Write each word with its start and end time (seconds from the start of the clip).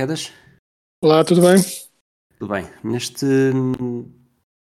Quedas. 0.00 0.32
Olá, 1.02 1.22
tudo 1.22 1.42
bem? 1.42 1.62
Tudo 2.38 2.54
bem? 2.54 2.66
Neste. 2.82 3.26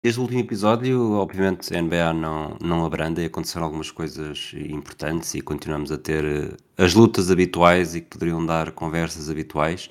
Desde 0.01 0.20
o 0.20 0.23
último 0.23 0.38
episódio, 0.38 1.15
obviamente, 1.15 1.77
a 1.77 1.83
NBA 1.83 2.12
não, 2.12 2.56
não 2.62 2.87
abranda 2.87 3.20
e 3.20 3.25
aconteceram 3.25 3.65
algumas 3.65 3.91
coisas 3.91 4.52
importantes 4.55 5.34
e 5.34 5.41
continuamos 5.41 5.91
a 5.91 5.98
ter 5.98 6.25
eh, 6.25 6.56
as 6.78 6.95
lutas 6.95 7.33
habituais 7.33 7.97
e 7.97 8.01
que 8.01 8.11
poderiam 8.11 8.47
dar 8.47 8.70
conversas 8.70 9.28
habituais, 9.28 9.91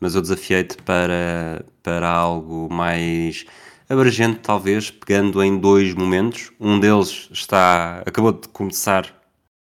mas 0.00 0.16
eu 0.16 0.22
desafiei-te 0.22 0.76
para, 0.78 1.64
para 1.84 2.10
algo 2.10 2.68
mais 2.68 3.46
abrangente, 3.88 4.40
talvez, 4.40 4.90
pegando 4.90 5.40
em 5.40 5.56
dois 5.56 5.94
momentos. 5.94 6.50
Um 6.58 6.80
deles 6.80 7.28
está 7.30 8.02
acabou 8.04 8.32
de 8.32 8.48
começar, 8.48 9.06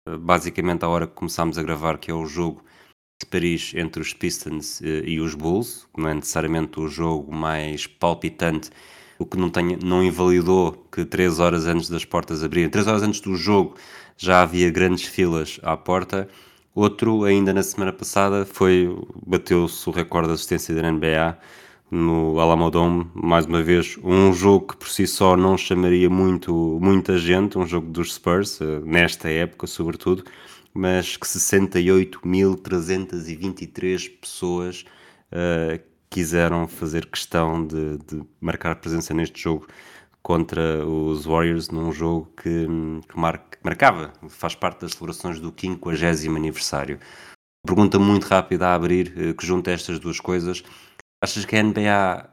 eh, 0.07 0.17
basicamente, 0.17 0.85
à 0.85 0.87
hora 0.87 1.07
que 1.07 1.13
começámos 1.13 1.57
a 1.57 1.63
gravar, 1.63 1.97
que 1.97 2.11
é 2.11 2.13
o 2.13 2.27
jogo 2.27 2.63
de 3.19 3.25
Paris 3.25 3.73
entre 3.75 4.01
os 4.01 4.13
Pistons 4.13 4.81
eh, 4.81 5.03
e 5.05 5.19
os 5.19 5.33
Bulls, 5.35 5.87
não 5.97 6.09
é 6.09 6.13
necessariamente 6.13 6.79
o 6.79 6.87
jogo 6.87 7.33
mais 7.33 7.87
palpitante, 7.87 8.69
o 9.17 9.25
que 9.25 9.37
não, 9.37 9.49
tenha, 9.49 9.77
não 9.81 10.03
invalidou 10.03 10.73
que 10.91 11.05
três 11.05 11.39
horas 11.39 11.65
antes 11.65 11.89
das 11.89 12.03
portas 12.03 12.43
abrirem, 12.43 12.69
três 12.69 12.87
horas 12.87 13.03
antes 13.03 13.21
do 13.21 13.35
jogo 13.35 13.75
já 14.17 14.41
havia 14.41 14.69
grandes 14.69 15.05
filas 15.05 15.59
à 15.63 15.77
porta. 15.77 16.27
Outro, 16.73 17.23
ainda 17.23 17.53
na 17.53 17.63
semana 17.63 17.93
passada, 17.93 18.45
foi 18.45 18.93
bateu-se 19.25 19.87
o 19.89 19.93
recorde 19.93 20.27
de 20.27 20.33
assistência 20.33 20.75
da 20.75 20.91
NBA 20.91 21.37
no 21.89 22.39
Alamodome, 22.39 23.09
mais 23.13 23.45
uma 23.45 23.61
vez, 23.61 23.97
um 24.03 24.33
jogo 24.33 24.67
que 24.67 24.77
por 24.77 24.89
si 24.89 25.07
só 25.07 25.37
não 25.37 25.57
chamaria 25.57 26.09
muito, 26.09 26.77
muita 26.81 27.17
gente, 27.17 27.57
um 27.57 27.65
jogo 27.65 27.89
dos 27.89 28.15
Spurs, 28.15 28.59
eh, 28.59 28.81
nesta 28.83 29.29
época 29.29 29.67
sobretudo, 29.67 30.23
mas 30.75 31.15
que 31.15 31.25
68.323 31.25 34.19
pessoas 34.19 34.83
uh, 35.31 35.79
quiseram 36.09 36.67
fazer 36.67 37.05
questão 37.05 37.65
de, 37.65 37.97
de, 37.99 38.21
marcar 38.41 38.75
presença 38.75 39.13
neste 39.13 39.41
jogo 39.41 39.67
contra 40.21 40.85
os 40.85 41.25
Warriors, 41.25 41.69
num 41.69 41.93
jogo 41.93 42.29
que, 42.35 42.67
que, 43.07 43.07
que 43.07 43.17
marcava, 43.63 44.11
faz 44.27 44.53
parte 44.53 44.81
das 44.81 44.91
celebrações 44.91 45.39
do 45.39 45.53
50 45.57 46.35
aniversário. 46.35 46.99
Pergunta 47.65 47.97
muito 47.97 48.25
rápida 48.25 48.67
a 48.67 48.75
abrir, 48.75 49.13
uh, 49.17 49.33
que 49.33 49.45
junta 49.45 49.71
estas 49.71 49.97
duas 49.97 50.19
coisas. 50.19 50.61
Achas 51.23 51.45
que 51.45 51.55
a 51.55 51.63
NBA 51.63 52.29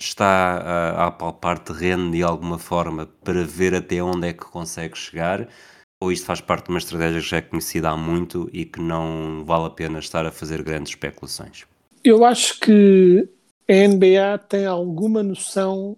está 0.00 0.58
a, 0.58 1.06
a 1.06 1.12
palpar 1.12 1.60
terreno 1.60 2.10
de 2.10 2.22
alguma 2.22 2.58
forma 2.58 3.06
para 3.06 3.44
ver 3.44 3.76
até 3.76 4.02
onde 4.02 4.26
é 4.28 4.32
que 4.32 4.44
consegue 4.44 4.98
chegar? 4.98 5.48
Ou 6.00 6.12
isto 6.12 6.26
faz 6.26 6.40
parte 6.40 6.66
de 6.66 6.70
uma 6.70 6.78
estratégia 6.78 7.20
que 7.20 7.28
já 7.28 7.36
é 7.38 7.42
conhecida 7.42 7.90
há 7.90 7.96
muito 7.96 8.48
e 8.52 8.64
que 8.64 8.80
não 8.80 9.44
vale 9.44 9.66
a 9.66 9.70
pena 9.70 9.98
estar 9.98 10.26
a 10.26 10.32
fazer 10.32 10.62
grandes 10.62 10.92
especulações? 10.92 11.64
Eu 12.04 12.24
acho 12.24 12.60
que 12.60 13.28
a 13.68 13.72
NBA 13.72 14.38
tem 14.38 14.66
alguma 14.66 15.22
noção 15.22 15.96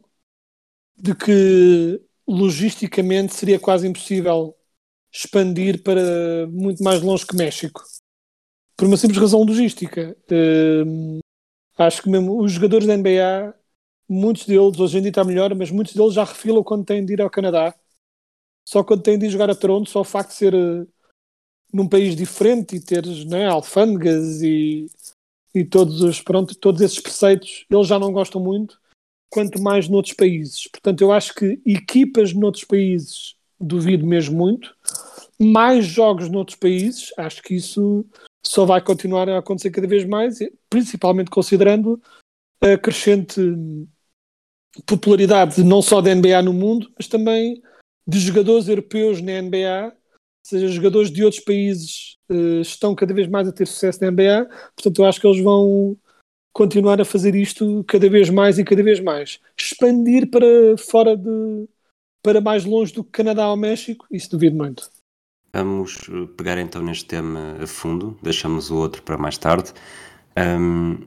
de 0.96 1.14
que 1.14 2.00
logisticamente 2.26 3.34
seria 3.34 3.58
quase 3.58 3.86
impossível 3.86 4.54
expandir 5.12 5.82
para 5.82 6.46
muito 6.48 6.82
mais 6.82 7.02
longe 7.02 7.26
que 7.26 7.36
México. 7.36 7.82
Por 8.76 8.86
uma 8.86 8.96
simples 8.96 9.18
razão 9.18 9.42
logística. 9.42 10.16
Hum, 10.30 11.18
acho 11.76 12.02
que 12.02 12.08
mesmo 12.08 12.40
os 12.40 12.52
jogadores 12.52 12.86
da 12.86 12.94
NBA, 12.94 13.54
muitos 14.08 14.46
deles, 14.46 14.78
hoje 14.78 14.98
em 14.98 15.02
dia 15.02 15.10
está 15.10 15.24
melhor, 15.24 15.54
mas 15.54 15.70
muitos 15.70 15.94
deles 15.94 16.14
já 16.14 16.24
refilam 16.24 16.62
quando 16.62 16.84
têm 16.84 17.04
de 17.04 17.14
ir 17.14 17.20
ao 17.20 17.30
Canadá 17.30 17.74
só 18.68 18.84
quando 18.84 19.02
tem 19.02 19.18
de 19.18 19.24
ir 19.24 19.30
jogar 19.30 19.48
a 19.48 19.54
Toronto, 19.54 19.88
só 19.88 20.02
o 20.02 20.04
facto 20.04 20.28
de 20.28 20.34
ser 20.34 20.54
uh, 20.54 20.86
num 21.72 21.88
país 21.88 22.14
diferente 22.14 22.76
e 22.76 22.84
teres 22.84 23.24
né, 23.24 23.46
alfândegas 23.46 24.42
e, 24.42 24.90
e 25.54 25.64
todos, 25.64 26.02
os, 26.02 26.20
pronto, 26.20 26.54
todos 26.54 26.82
esses 26.82 27.00
preceitos, 27.00 27.64
eles 27.70 27.86
já 27.86 27.98
não 27.98 28.12
gostam 28.12 28.42
muito, 28.42 28.78
quanto 29.30 29.58
mais 29.58 29.88
noutros 29.88 30.12
países. 30.12 30.68
Portanto, 30.68 31.00
eu 31.00 31.10
acho 31.10 31.34
que 31.34 31.58
equipas 31.64 32.34
noutros 32.34 32.64
países 32.64 33.36
duvido 33.58 34.06
mesmo 34.06 34.36
muito. 34.36 34.76
Mais 35.38 35.86
jogos 35.86 36.28
noutros 36.28 36.58
países, 36.58 37.10
acho 37.16 37.42
que 37.42 37.54
isso 37.54 38.04
só 38.44 38.66
vai 38.66 38.82
continuar 38.82 39.30
a 39.30 39.38
acontecer 39.38 39.70
cada 39.70 39.86
vez 39.86 40.04
mais, 40.04 40.40
principalmente 40.68 41.30
considerando 41.30 41.98
a 42.60 42.76
crescente 42.76 43.40
popularidade 44.84 45.64
não 45.64 45.80
só 45.80 46.02
da 46.02 46.14
NBA 46.14 46.42
no 46.42 46.52
mundo, 46.52 46.92
mas 46.98 47.08
também 47.08 47.62
de 48.08 48.18
jogadores 48.18 48.68
europeus 48.68 49.20
na 49.20 49.42
NBA, 49.42 49.92
ou 49.92 49.92
seja, 50.42 50.68
jogadores 50.68 51.10
de 51.10 51.22
outros 51.22 51.42
países 51.42 52.16
uh, 52.30 52.62
estão 52.62 52.94
cada 52.94 53.12
vez 53.12 53.28
mais 53.28 53.46
a 53.46 53.52
ter 53.52 53.66
sucesso 53.66 54.00
na 54.00 54.10
NBA, 54.10 54.48
portanto 54.74 54.98
eu 54.98 55.04
acho 55.04 55.20
que 55.20 55.26
eles 55.26 55.42
vão 55.42 55.96
continuar 56.52 57.00
a 57.00 57.04
fazer 57.04 57.34
isto 57.34 57.84
cada 57.84 58.08
vez 58.08 58.30
mais 58.30 58.58
e 58.58 58.64
cada 58.64 58.82
vez 58.82 58.98
mais. 58.98 59.38
Expandir 59.56 60.30
para 60.30 60.46
fora 60.78 61.16
de 61.16 61.68
para 62.22 62.40
mais 62.40 62.64
longe 62.64 62.92
do 62.92 63.04
Canadá 63.04 63.48
ou 63.48 63.56
México, 63.56 64.06
isso 64.10 64.30
duvido 64.30 64.56
muito. 64.56 64.90
Vamos 65.54 66.08
eh, 66.08 66.26
pegar 66.36 66.58
então 66.58 66.82
neste 66.82 67.04
tema 67.04 67.56
a 67.62 67.66
fundo, 67.66 68.18
deixamos 68.22 68.70
o 68.70 68.76
outro 68.76 69.02
para 69.02 69.16
mais 69.16 69.38
tarde. 69.38 69.72
Um, 70.36 71.06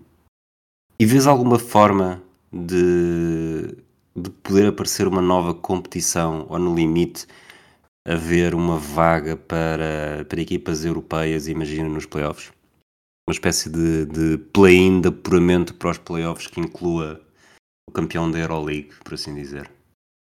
e 0.98 1.06
vês 1.06 1.28
alguma 1.28 1.60
forma 1.60 2.22
de 2.52 3.76
de 4.16 4.30
poder 4.30 4.68
aparecer 4.68 5.08
uma 5.08 5.22
nova 5.22 5.54
competição 5.54 6.46
ou 6.50 6.60
no 6.60 6.76
limite 6.76 7.26
haver 8.06 8.56
uma 8.56 8.78
vaga 8.78 9.38
para, 9.38 10.26
para 10.28 10.42
equipas 10.42 10.84
europeias, 10.84 11.48
imagina, 11.48 11.88
nos 11.88 12.06
playoffs? 12.06 12.52
Uma 13.28 13.34
espécie 13.34 13.70
de, 13.70 14.06
de 14.06 14.38
play-in 14.38 15.02
de 15.02 15.10
apuramento 15.10 15.76
para 15.76 15.92
os 15.92 15.98
playoffs 15.98 16.48
que 16.48 16.60
inclua 16.60 17.22
o 17.88 17.92
campeão 17.92 18.30
da 18.30 18.40
Euroleague, 18.40 18.92
por 19.04 19.14
assim 19.14 19.36
dizer. 19.36 19.70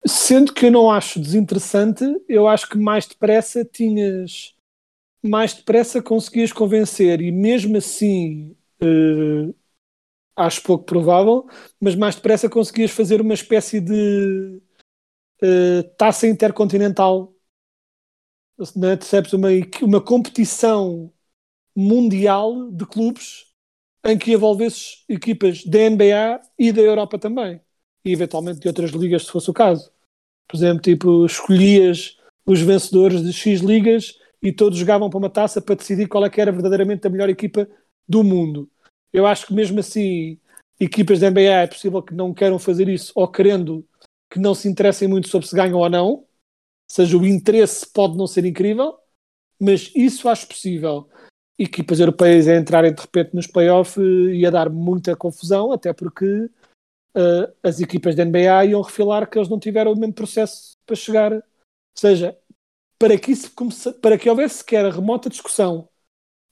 Sendo 0.06 0.54
que 0.54 0.68
eu 0.68 0.72
não 0.72 0.90
acho 0.90 1.20
desinteressante, 1.20 2.04
eu 2.28 2.48
acho 2.48 2.70
que 2.70 2.78
mais 2.78 3.06
depressa 3.06 3.64
tinhas. 3.64 4.56
Mais 5.24 5.54
depressa 5.54 6.02
conseguias 6.02 6.54
convencer, 6.54 7.22
e 7.22 7.32
mesmo 7.32 7.78
assim 7.78 8.56
uh, 8.82 9.54
acho 10.38 10.62
pouco 10.62 10.86
provável, 10.86 11.50
mas 11.82 11.96
mais 11.96 12.16
depressa 12.16 12.48
conseguias 12.48 12.92
fazer 12.92 13.20
uma 13.20 13.34
espécie 13.34 13.82
de 13.82 14.62
uh, 15.42 15.84
taça 15.98 16.28
intercontinental. 16.28 17.34
Né? 18.76 18.96
Percebes? 18.96 19.34
Uma, 19.34 19.50
uma 19.82 20.00
competição 20.00 21.12
mundial 21.76 22.72
de 22.72 22.86
clubes 22.86 23.48
em 24.06 24.18
que 24.18 24.32
envolvesses 24.32 25.04
equipas 25.10 25.66
da 25.66 25.90
NBA 25.90 26.42
e 26.58 26.72
da 26.72 26.82
Europa 26.82 27.18
também. 27.18 27.60
E 28.06 28.14
eventualmente 28.14 28.60
de 28.60 28.68
outras 28.68 28.92
ligas, 28.92 29.26
se 29.26 29.32
fosse 29.32 29.50
o 29.50 29.54
caso. 29.54 29.92
Por 30.48 30.56
exemplo, 30.56 30.82
tipo, 30.82 31.26
escolhias 31.26 32.16
os 32.46 32.62
vencedores 32.62 33.24
de 33.24 33.34
X 33.34 33.60
ligas 33.60 34.18
e 34.42 34.54
todos 34.54 34.78
jogavam 34.78 35.10
para 35.10 35.18
uma 35.18 35.30
taça 35.30 35.60
para 35.60 35.76
decidir 35.76 36.08
qual 36.08 36.24
é 36.24 36.30
que 36.30 36.40
era 36.40 36.52
verdadeiramente 36.52 37.06
a 37.06 37.10
melhor 37.10 37.28
equipa 37.28 37.68
do 38.08 38.24
mundo 38.24 38.72
eu 39.12 39.26
acho 39.26 39.48
que 39.48 39.54
mesmo 39.54 39.80
assim, 39.80 40.40
equipas 40.80 41.20
da 41.20 41.30
NBA 41.30 41.42
é 41.42 41.68
possível 41.68 42.02
que 42.02 42.14
não 42.14 42.34
queiram 42.34 42.60
fazer 42.60 42.88
isso 42.88 43.12
ou 43.16 43.28
querendo 43.28 43.88
que 44.30 44.40
não 44.40 44.54
se 44.54 44.68
interessem 44.68 45.08
muito 45.08 45.30
sobre 45.30 45.48
se 45.48 45.56
ganham 45.56 45.80
ou 45.80 45.90
não. 45.90 46.08
Ou 46.08 46.28
seja, 46.90 47.18
o 47.18 47.26
interesse 47.26 47.86
pode 47.92 48.18
não 48.18 48.28
ser 48.28 48.46
incrível, 48.46 48.98
mas 49.60 49.92
isso 49.96 50.30
acho 50.30 50.48
possível. 50.48 51.10
Equipas 51.58 52.00
europeias 52.00 52.48
a 52.48 52.56
entrarem 52.56 52.94
de 52.94 53.02
repente 53.02 53.36
nos 53.36 53.48
playoffs 53.48 53.98
ia 53.98 54.52
dar 54.52 54.70
muita 54.70 55.16
confusão, 55.16 55.72
até 55.72 55.92
porque 55.92 56.50
uh, 57.16 57.54
as 57.64 57.80
equipas 57.80 58.16
da 58.16 58.24
NBA 58.24 58.66
iam 58.66 58.82
refilar 58.82 59.30
que 59.30 59.38
eles 59.38 59.50
não 59.50 59.60
tiveram 59.60 59.94
o 59.94 59.98
mesmo 59.98 60.14
processo 60.14 60.78
para 60.86 60.96
chegar. 60.96 61.34
Ou 61.34 61.42
seja, 61.98 62.38
para 63.00 63.18
que, 63.18 63.32
isso 63.32 63.52
comece... 63.54 63.92
para 63.94 64.18
que 64.18 64.30
houvesse 64.30 64.60
sequer 64.60 64.86
a 64.86 64.92
remota 64.92 65.30
discussão 65.30 65.90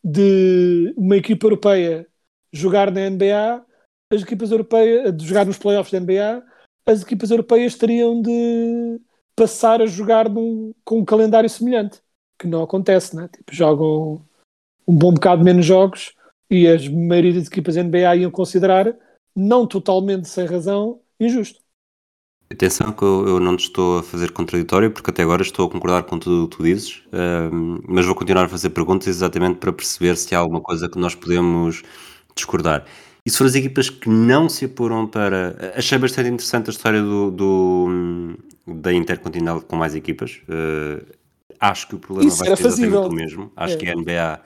de 0.03 0.93
uma 0.97 1.17
equipa 1.17 1.47
europeia 1.47 2.07
jogar 2.55 2.91
na 2.91 3.09
NBA, 3.09 3.63
as 4.11 4.21
equipas 4.21 4.51
europeias, 4.51 5.15
de 5.15 5.25
jogar 5.25 5.45
nos 5.45 5.57
playoffs 5.57 5.91
da 5.91 5.99
NBA, 5.99 6.43
as 6.85 7.01
equipas 7.01 7.31
europeias 7.31 7.75
teriam 7.75 8.21
de 8.21 9.01
passar 9.35 9.81
a 9.81 9.85
jogar 9.85 10.29
num, 10.29 10.73
com 10.83 10.99
um 10.99 11.05
calendário 11.05 11.49
semelhante, 11.49 12.01
que 12.39 12.47
não 12.47 12.63
acontece, 12.63 13.15
né? 13.15 13.27
Tipo, 13.27 13.53
jogam 13.53 14.25
um 14.87 14.95
bom 14.95 15.13
bocado 15.13 15.43
menos 15.43 15.65
jogos 15.65 16.13
e 16.49 16.67
as 16.67 16.87
maioria 16.87 17.33
das 17.33 17.47
equipas 17.47 17.75
NBA 17.75 18.17
iam 18.17 18.31
considerar, 18.31 18.95
não 19.35 19.67
totalmente 19.67 20.27
sem 20.29 20.45
razão, 20.45 21.01
injusto. 21.19 21.59
Atenção 22.51 22.91
que 22.91 23.03
eu, 23.03 23.39
não 23.39 23.57
te 23.57 23.63
estou 23.65 23.99
a 23.99 24.03
fazer 24.03 24.31
contraditório, 24.31 24.91
porque 24.91 25.09
até 25.09 25.23
agora 25.23 25.41
estou 25.41 25.65
a 25.65 25.69
concordar 25.69 26.03
com 26.03 26.19
tudo 26.19 26.43
o 26.43 26.47
que 26.47 26.57
tu 26.57 26.63
dizes, 26.63 27.01
ahm, 27.11 27.79
mas 27.87 28.05
vou 28.05 28.13
continuar 28.13 28.45
a 28.45 28.49
fazer 28.49 28.69
perguntas 28.69 29.07
exatamente 29.07 29.57
para 29.57 29.73
perceber 29.73 30.15
se 30.15 30.35
há 30.35 30.39
alguma 30.39 30.61
coisa 30.61 30.87
que 30.87 30.99
nós 30.99 31.15
podemos 31.15 31.81
discordar. 32.37 32.85
E 33.25 33.29
se 33.31 33.37
foram 33.37 33.49
as 33.49 33.55
equipas 33.55 33.89
que 33.89 34.07
não 34.09 34.47
se 34.47 34.65
apuram 34.65 35.07
para. 35.07 35.73
Achei 35.75 35.97
bastante 35.97 36.29
interessante 36.29 36.69
a 36.69 36.73
história 36.73 37.01
do, 37.01 37.31
do- 37.31 38.37
da 38.67 38.93
Intercontinental 38.93 39.61
com 39.61 39.75
mais 39.75 39.95
equipas. 39.95 40.41
Eh, 40.47 41.03
acho 41.59 41.87
que 41.87 41.95
o 41.95 41.99
problema 41.99 42.29
Isso 42.29 42.37
vai 42.43 42.55
ser 42.55 42.67
exatamente 42.67 42.95
o 42.95 43.11
mesmo. 43.11 43.51
Acho 43.55 43.73
É. 43.73 43.77
que 43.77 43.89
a 43.89 43.93
NBA, 43.95 44.41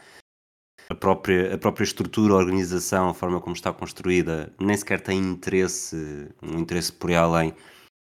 a 0.90 0.96
própria, 0.96 1.56
a 1.56 1.58
própria 1.58 1.84
estrutura, 1.84 2.34
a 2.34 2.38
organização, 2.38 3.10
a 3.10 3.14
forma 3.14 3.42
como 3.42 3.54
está 3.56 3.74
construída, 3.74 4.54
nem 4.62 4.78
sequer 4.78 5.02
tem 5.02 5.20
interesse, 5.20 6.30
um 6.42 6.60
interesse 6.60 6.94
por 6.94 7.10
aí 7.10 7.18
além 7.18 7.54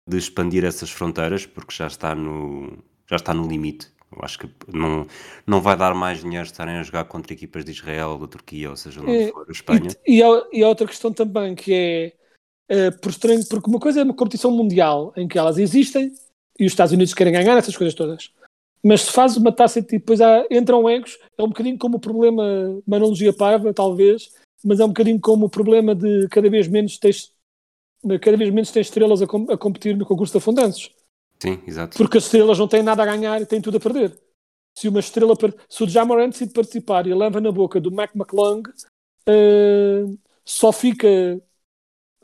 de 0.07 0.19
expandir 0.19 0.65
essas 0.65 0.91
fronteiras, 0.91 1.47
porque 1.47 1.75
já 1.75 1.87
está 1.87 2.15
no, 2.15 2.77
já 3.09 3.17
está 3.17 3.33
no 3.33 3.47
limite. 3.49 3.89
Acho 4.23 4.39
que 4.39 4.51
não, 4.73 5.07
não 5.47 5.61
vai 5.61 5.77
dar 5.77 5.95
mais 5.95 6.21
dinheiro 6.21 6.45
estarem 6.45 6.77
a 6.77 6.83
jogar 6.83 7.05
contra 7.05 7.33
equipas 7.33 7.65
de 7.65 7.73
Israel, 7.73 8.19
da 8.19 8.27
Turquia, 8.27 8.71
ou 8.71 8.77
seja, 8.77 9.01
onde 9.01 9.25
É, 9.25 9.29
for, 9.33 9.47
a 9.49 9.53
Espanha. 9.53 9.89
E, 10.07 10.17
e, 10.19 10.23
há, 10.23 10.47
e 10.53 10.63
há 10.63 10.69
outra 10.69 10.87
questão 10.87 11.13
também 11.13 11.55
que 11.55 11.73
é 11.73 12.13
eh, 12.69 12.91
por 12.91 13.11
estranho, 13.11 13.45
porque 13.49 13.69
uma 13.71 13.81
coisa 13.81 14.01
é 14.01 14.05
uma 14.05 14.15
competição 14.15 14.51
mundial 14.51 15.13
em 15.17 15.27
que 15.27 15.39
elas 15.39 15.57
existem 15.59 16.13
e 16.59 16.67
os 16.67 16.73
Estados 16.73 16.93
Unidos 16.93 17.15
querem 17.15 17.33
ganhar 17.33 17.57
essas 17.57 17.77
coisas 17.77 17.95
todas. 17.95 18.31
Mas 18.83 19.03
se 19.03 19.13
faz 19.13 19.37
uma 19.37 19.51
taça 19.51 19.79
e 19.79 19.83
depois 19.83 20.21
há, 20.21 20.45
entram 20.51 20.89
egos, 20.89 21.19
é 21.37 21.43
um 21.43 21.49
bocadinho 21.49 21.79
como 21.79 21.97
o 21.97 22.01
problema, 22.01 22.43
uma 22.87 22.97
analogia 22.97 23.33
parva, 23.33 23.73
talvez, 23.73 24.31
mas 24.65 24.81
é 24.81 24.85
um 24.85 24.89
bocadinho 24.89 25.21
como 25.21 25.47
o 25.47 25.51
problema 25.51 25.95
de 25.95 26.29
cada 26.29 26.49
vez 26.51 26.69
menos 26.69 26.99
tens, 26.99 27.33
cada 28.21 28.37
vez 28.37 28.51
menos 28.51 28.71
tens 28.71 28.87
estrelas 28.87 29.23
a, 29.23 29.27
com- 29.27 29.51
a 29.51 29.57
competir 29.57 29.97
no 29.97 30.07
concurso 30.07 30.33
de 30.33 30.39
afundantes. 30.39 30.91
Sim, 31.41 31.63
exato. 31.67 31.97
Porque 31.97 32.19
as 32.19 32.25
estrelas 32.25 32.59
não 32.59 32.69
têm 32.69 32.83
nada 32.83 33.03
a 33.03 33.07
ganhar 33.07 33.41
e 33.41 33.47
têm 33.47 33.61
tudo 33.61 33.77
a 33.77 33.81
perder. 33.81 34.19
Se 34.77 34.89
uma 34.89 35.01
estrela, 35.01 35.35
se 35.69 35.83
o 35.83 35.89
Jamorant 35.89 36.31
decide 36.31 36.53
participar 36.53 37.07
e 37.07 37.15
leva 37.15 37.41
na 37.41 37.51
boca 37.51 37.81
do 37.81 37.91
Mac 37.91 38.15
McClung, 38.15 38.63
eh, 39.27 40.05
só 40.45 40.73
fica, 40.73 41.09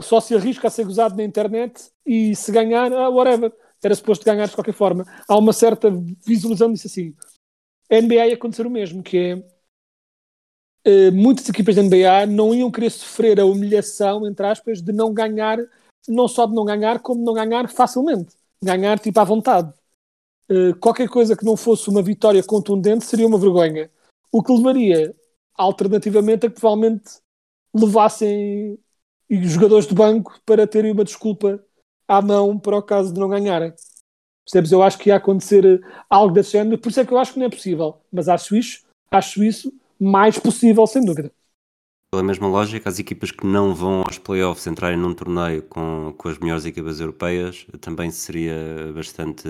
só 0.01 0.21
se 0.21 0.35
arrisca 0.35 0.69
a 0.69 0.71
ser 0.71 0.85
gozado 0.85 1.17
na 1.17 1.25
internet 1.25 1.91
e 2.07 2.35
se 2.35 2.51
ganhar, 2.53 2.93
ah, 2.93 3.09
whatever. 3.09 3.53
Era 3.83 3.95
suposto 3.95 4.25
ganhar 4.25 4.49
de 4.49 4.55
qualquer 4.55 4.73
forma. 4.73 5.05
Há 5.29 5.37
uma 5.37 5.53
certa 5.53 5.91
visualização 6.27 6.73
disso 6.73 6.87
assim. 6.87 7.15
A 7.91 7.97
NBA 8.01 8.29
ia 8.29 8.35
acontecer 8.35 8.67
o 8.67 8.71
mesmo, 8.71 9.03
que 9.03 9.19
é 9.19 9.45
eh, 10.85 11.11
muitas 11.11 11.49
equipas 11.49 11.77
da 11.77 11.83
NBA 11.83 12.27
não 12.27 12.55
iam 12.55 12.71
querer 12.71 12.91
sofrer 12.91 13.41
a 13.41 13.45
humilhação, 13.47 14.27
entre 14.27 14.47
aspas, 14.47 14.83
de 14.83 14.93
não 14.93 15.13
ganhar, 15.13 15.59
não 16.09 16.29
só 16.29 16.47
de 16.47 16.55
não 16.55 16.65
ganhar, 16.65 17.01
como 17.01 17.21
de 17.21 17.27
não 17.27 17.35
ganhar 17.35 17.69
facilmente. 17.69 18.35
Ganhar 18.65 18.99
tipo 18.99 19.21
à 19.21 19.25
vontade. 19.25 19.73
Eh, 20.49 20.73
qualquer 20.81 21.09
coisa 21.09 21.37
que 21.37 21.45
não 21.45 21.57
fosse 21.57 21.89
uma 21.89 22.03
vitória 22.03 22.43
contundente 22.43 23.05
seria 23.05 23.27
uma 23.27 23.39
vergonha. 23.39 23.91
O 24.33 24.43
que 24.43 24.53
levaria, 24.53 25.15
alternativamente, 25.55 26.47
a 26.47 26.51
que 26.51 26.59
provavelmente 26.59 27.21
levassem 27.75 28.79
os 29.31 29.51
jogadores 29.51 29.87
de 29.87 29.95
banco 29.95 30.41
para 30.45 30.67
terem 30.67 30.93
uma 30.93 31.05
desculpa 31.05 31.65
à 32.07 32.21
mão 32.23 32.59
para 32.59 32.77
o 32.77 32.83
caso 32.83 33.13
de 33.13 33.21
não 33.21 33.29
ganharem. 33.29 33.73
Percebes? 34.45 34.73
Eu 34.73 34.83
acho 34.83 34.99
que 34.99 35.09
ia 35.09 35.17
acontecer 35.17 35.65
eh, 35.65 36.05
algo 36.09 36.35
desse 36.35 36.53
género, 36.53 36.79
por 36.79 36.91
isso 36.91 37.01
é 37.01 37.07
que 37.07 37.13
eu 37.13 37.19
acho 37.19 37.33
que 37.33 37.39
não 37.39 37.47
é 37.47 37.51
possível. 37.51 38.01
Mas 38.13 38.29
acho 38.29 38.57
isso, 38.57 38.85
acho 39.11 39.43
isso 39.43 39.73
mais 39.99 40.39
possível, 40.39 40.87
sem 40.87 41.05
dúvida. 41.05 41.33
Pela 42.15 42.23
mesma 42.23 42.47
lógica, 42.47 42.89
as 42.89 43.01
equipas 43.01 43.33
que 43.33 43.45
não 43.45 43.75
vão 43.75 44.03
aos 44.07 44.19
playoffs 44.19 44.69
entrarem 44.69 44.97
num 44.97 45.13
torneio 45.13 45.65
com, 45.65 46.15
com 46.17 46.29
as 46.29 46.39
melhores 46.39 46.65
equipas 46.65 47.01
europeias 47.01 47.67
também 47.81 48.09
seria 48.13 48.55
bastante 48.95 49.49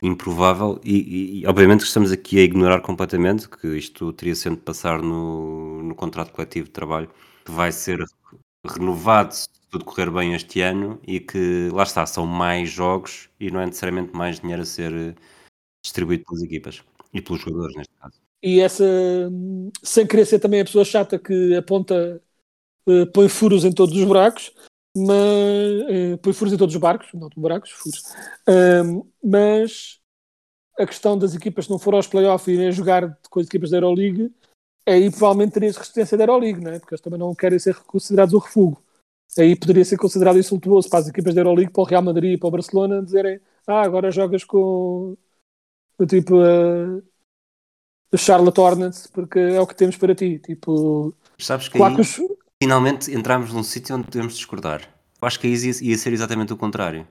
improvável 0.00 0.80
e, 0.84 1.40
e- 1.42 1.46
obviamente 1.46 1.80
estamos 1.82 2.12
aqui 2.12 2.38
a 2.38 2.42
ignorar 2.42 2.80
completamente 2.82 3.48
que 3.48 3.66
isto 3.76 4.12
teria 4.12 4.34
de 4.34 4.56
passar 4.58 5.02
no, 5.02 5.82
no 5.82 5.94
contrato 5.96 6.32
coletivo 6.32 6.66
de 6.66 6.72
trabalho 6.72 7.10
que 7.44 7.50
vai 7.50 7.72
ser 7.72 7.98
renovado 8.66 9.34
se 9.34 9.48
tudo 9.70 9.84
correr 9.84 10.10
bem 10.10 10.34
este 10.34 10.60
ano 10.60 11.00
e 11.06 11.20
que 11.20 11.68
lá 11.72 11.82
está, 11.84 12.06
são 12.06 12.26
mais 12.26 12.70
jogos 12.70 13.28
e 13.40 13.50
não 13.50 13.60
é 13.60 13.66
necessariamente 13.66 14.14
mais 14.16 14.38
dinheiro 14.40 14.62
a 14.62 14.66
ser 14.66 15.16
distribuído 15.84 16.24
pelas 16.26 16.42
equipas 16.44 16.84
e 17.12 17.22
pelos 17.22 17.42
jogadores 17.42 17.76
neste 17.76 17.94
caso. 17.96 18.23
E 18.44 18.60
essa, 18.60 18.84
sem 19.82 20.06
querer 20.06 20.26
ser 20.26 20.38
também 20.38 20.60
a 20.60 20.64
pessoa 20.66 20.84
chata 20.84 21.18
que 21.18 21.56
aponta, 21.56 22.22
eh, 22.86 23.06
põe 23.06 23.26
furos 23.26 23.64
em 23.64 23.72
todos 23.72 23.96
os 23.96 24.04
buracos, 24.04 24.52
mas 24.94 25.08
eh, 25.88 26.16
põe 26.18 26.34
furos 26.34 26.52
em 26.52 26.58
todos 26.58 26.74
os 26.74 26.80
barcos, 26.80 27.08
não 27.14 27.30
buracos, 27.34 27.70
furos. 27.70 28.02
Mas 29.22 29.98
a 30.78 30.86
questão 30.86 31.16
das 31.16 31.34
equipas 31.34 31.66
que 31.66 31.72
não 31.72 31.78
foram 31.78 31.96
aos 31.96 32.06
playoffs 32.06 32.48
e 32.48 32.52
irem 32.52 32.70
jogar 32.70 33.18
com 33.30 33.40
as 33.40 33.46
equipas 33.46 33.70
da 33.70 33.78
Euroleague, 33.78 34.30
aí 34.86 35.10
provavelmente 35.10 35.54
teria 35.54 35.72
resistência 35.72 36.18
da 36.18 36.24
Euroleague, 36.24 36.60
não 36.60 36.72
é? 36.72 36.78
Porque 36.78 36.94
eles 36.94 37.00
também 37.00 37.18
não 37.18 37.34
querem 37.34 37.58
ser 37.58 37.74
considerados 37.84 38.34
o 38.34 38.38
refúgio. 38.38 38.76
Aí 39.38 39.56
poderia 39.56 39.84
ser 39.86 39.96
considerado 39.96 40.38
insultuoso 40.38 40.90
para 40.90 40.98
as 41.00 41.08
equipas 41.08 41.34
da 41.34 41.40
Euroleague, 41.40 41.72
para 41.72 41.82
o 41.82 41.86
Real 41.86 42.02
Madrid 42.02 42.34
e 42.34 42.38
para 42.38 42.48
o 42.48 42.50
Barcelona, 42.50 43.02
dizerem 43.02 43.40
ah, 43.66 43.82
agora 43.82 44.10
jogas 44.10 44.44
com 44.44 45.16
tipo 46.06 46.40
a 46.40 47.02
a 48.14 48.16
Charlotte 48.16 48.60
Hornets 48.60 49.06
porque 49.12 49.38
é 49.38 49.60
o 49.60 49.66
que 49.66 49.74
temos 49.76 49.96
para 49.96 50.14
ti. 50.14 50.38
Tipo, 50.38 51.12
sabes 51.38 51.68
que 51.68 51.76
claro 51.76 51.92
aí- 51.92 51.96
que 51.96 52.02
os- 52.02 52.20
finalmente 52.62 53.12
entramos 53.12 53.52
num 53.52 53.62
sítio 53.62 53.96
onde 53.96 54.04
podemos 54.04 54.34
discordar. 54.34 54.82
Eu 55.20 55.26
acho 55.26 55.38
que 55.40 55.46
aí 55.46 55.54
ia, 55.54 55.72
ia 55.90 55.98
ser 55.98 56.12
exatamente 56.12 56.52
o 56.52 56.56
contrário. 56.56 57.06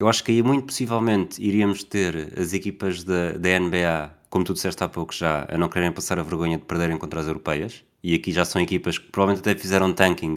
Eu 0.00 0.08
acho 0.08 0.22
que 0.22 0.30
aí 0.30 0.42
muito 0.42 0.66
possivelmente 0.66 1.42
iríamos 1.42 1.82
ter 1.82 2.32
as 2.38 2.52
equipas 2.52 3.02
da, 3.02 3.32
da 3.32 3.48
NBA, 3.48 4.10
como 4.30 4.44
tu 4.44 4.52
disseste 4.54 4.84
há 4.84 4.88
pouco 4.88 5.12
já, 5.12 5.46
a 5.50 5.58
não 5.58 5.68
quererem 5.68 5.92
passar 5.92 6.18
a 6.18 6.22
vergonha 6.22 6.56
de 6.56 6.64
perderem 6.64 6.96
contra 6.96 7.20
as 7.20 7.26
europeias. 7.26 7.82
E 8.02 8.14
aqui 8.14 8.30
já 8.30 8.44
são 8.44 8.62
equipas 8.62 8.96
que 8.98 9.10
provavelmente 9.10 9.40
até 9.48 9.58
fizeram 9.60 9.92
tanking 9.92 10.36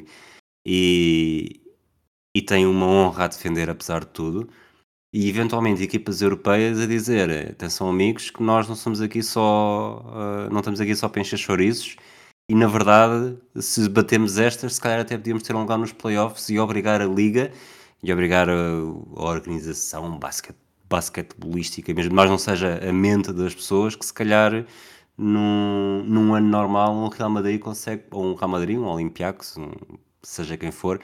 e, 0.65 1.61
e 2.35 2.41
têm 2.41 2.65
uma 2.65 2.85
honra 2.87 3.25
a 3.25 3.27
defender 3.27 3.69
apesar 3.69 3.99
de 4.01 4.07
tudo. 4.11 4.49
E 5.13 5.29
eventualmente 5.29 5.83
equipas 5.83 6.21
europeias 6.21 6.79
a 6.79 6.85
dizer 6.85 7.51
atenção 7.51 7.89
amigos 7.89 8.29
que 8.31 8.41
nós 8.41 8.67
não 8.67 8.75
somos 8.75 9.01
aqui 9.01 9.21
só 9.21 10.03
ah, 10.07 10.49
não 10.49 10.59
estamos 10.59 10.79
aqui 10.79 10.95
só 10.95 11.09
para 11.09 11.21
encher 11.21 11.37
chouriços. 11.37 11.97
E 12.49 12.55
na 12.55 12.67
verdade, 12.67 13.37
se 13.55 13.87
batemos 13.89 14.37
estas, 14.37 14.75
se 14.75 14.81
calhar 14.81 14.99
até 14.99 15.17
podíamos 15.17 15.43
ter 15.43 15.55
um 15.55 15.61
lugar 15.61 15.77
nos 15.77 15.93
playoffs 15.93 16.49
e 16.49 16.59
obrigar 16.59 17.01
a 17.01 17.05
liga 17.05 17.51
e 18.03 18.11
obrigar 18.11 18.49
a, 18.49 18.53
a 18.53 19.23
organização 19.23 20.17
basquete, 20.19 20.57
basquetebolística, 20.89 21.93
mesmo 21.93 22.13
mais 22.15 22.29
não 22.29 22.37
seja 22.37 22.79
a 22.87 22.91
mente 22.93 23.31
das 23.31 23.55
pessoas, 23.55 23.95
que 23.95 24.05
se 24.05 24.13
calhar 24.13 24.65
num, 25.17 26.03
num 26.05 26.33
ano 26.35 26.47
normal 26.47 26.93
um 26.93 27.07
Real 27.09 27.29
Madrid 27.29 27.59
consegue, 27.59 28.03
ou 28.11 28.25
um 28.25 28.35
Real 28.35 28.49
Madrid, 28.49 28.77
um 28.77 28.85
Olympiacos, 28.85 29.55
um, 29.57 29.71
seja 30.21 30.57
quem 30.57 30.71
for, 30.71 30.99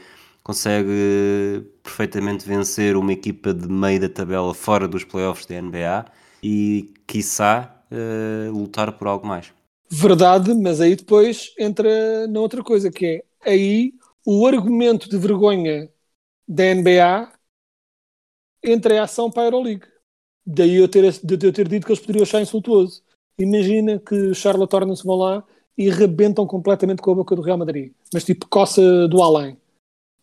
consegue 0.47 1.69
perfeitamente 1.83 2.47
vencer 2.47 2.95
uma 2.95 3.11
equipa 3.11 3.53
de 3.53 3.67
meio 3.67 3.99
da 3.99 4.07
tabela 4.07 4.53
fora 4.53 4.87
dos 4.87 5.03
playoffs 5.03 5.45
da 5.45 5.55
NBA 5.61 6.05
e, 6.41 6.93
quiçá, 7.05 7.83
eh, 7.91 8.49
lutar 8.49 8.97
por 8.97 9.07
algo 9.09 9.27
mais. 9.27 9.53
verdade, 9.89 10.53
mas 10.53 10.81
aí 10.81 10.95
depois 10.95 11.53
entra 11.57 12.27
na 12.27 12.39
outra 12.39 12.63
coisa, 12.63 12.91
que 12.91 13.23
é 13.45 13.51
aí 13.51 13.93
o 14.25 14.45
argumento 14.47 15.09
de 15.09 15.17
vergonha 15.17 15.89
da 16.47 16.63
NBA 16.75 17.31
entra 18.63 18.95
em 18.95 18.99
ação 18.99 19.31
para 19.31 19.43
a 19.43 19.45
Euroleague. 19.45 19.85
Daí 20.45 20.75
eu 20.75 20.87
ter, 20.87 21.11
de 21.23 21.47
eu 21.47 21.53
ter 21.53 21.67
dito 21.67 21.85
que 21.85 21.91
eles 21.91 22.01
poderiam 22.01 22.23
achar 22.23 22.41
insultuoso. 22.41 23.03
Imagina 23.39 23.99
que 23.99 24.33
Charlotte 24.33 24.73
vão 25.03 25.15
lá 25.17 25.43
e 25.77 25.89
rebentam 25.89 26.47
completamente 26.47 27.01
com 27.01 27.11
a 27.11 27.15
boca 27.15 27.35
do 27.35 27.41
Real 27.41 27.57
Madrid. 27.57 27.93
Mas 28.13 28.23
tipo, 28.23 28.47
coça 28.47 29.07
do 29.07 29.21
além. 29.21 29.57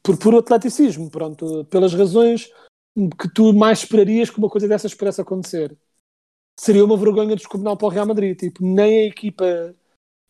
Por 0.05 0.19
puro 0.19 0.39
atleticismo, 0.39 1.11
pronto. 1.11 1.65
Pelas 1.65 1.95
razões 1.95 2.51
que 3.19 3.29
tu 3.35 3.53
mais 3.53 3.79
esperarias 3.81 4.31
que 4.31 4.39
uma 4.39 4.51
coisa 4.51 4.69
dessas 4.69 4.95
pudesse 4.95 5.21
acontecer. 5.21 5.77
Seria 6.61 6.85
uma 6.85 6.97
vergonha 6.97 7.35
descomunal 7.35 7.77
para 7.77 7.87
o 7.87 7.91
Real 7.91 8.07
Madrid. 8.07 8.39
Tipo, 8.39 8.65
nem 8.65 9.01
a 9.01 9.07
equipa 9.07 9.75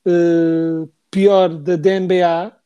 eh, 0.06 0.88
pior 1.10 1.48
da, 1.48 1.76
da 1.76 1.90
NBA, 1.90 2.56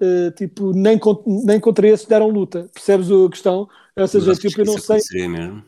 eh, 0.00 0.30
tipo, 0.32 0.72
nem, 0.72 0.98
con- 0.98 1.24
nem 1.44 1.58
contra 1.58 1.88
esses 1.88 2.06
deram 2.06 2.28
luta. 2.28 2.68
Percebes 2.72 3.10
a 3.10 3.30
questão? 3.30 3.68
Ou 3.96 4.06
seja, 4.06 4.34
tipo, 4.34 4.60
eu 4.60 4.66
não 4.66 4.78
sei. 4.78 5.28
mesmo? 5.28 5.64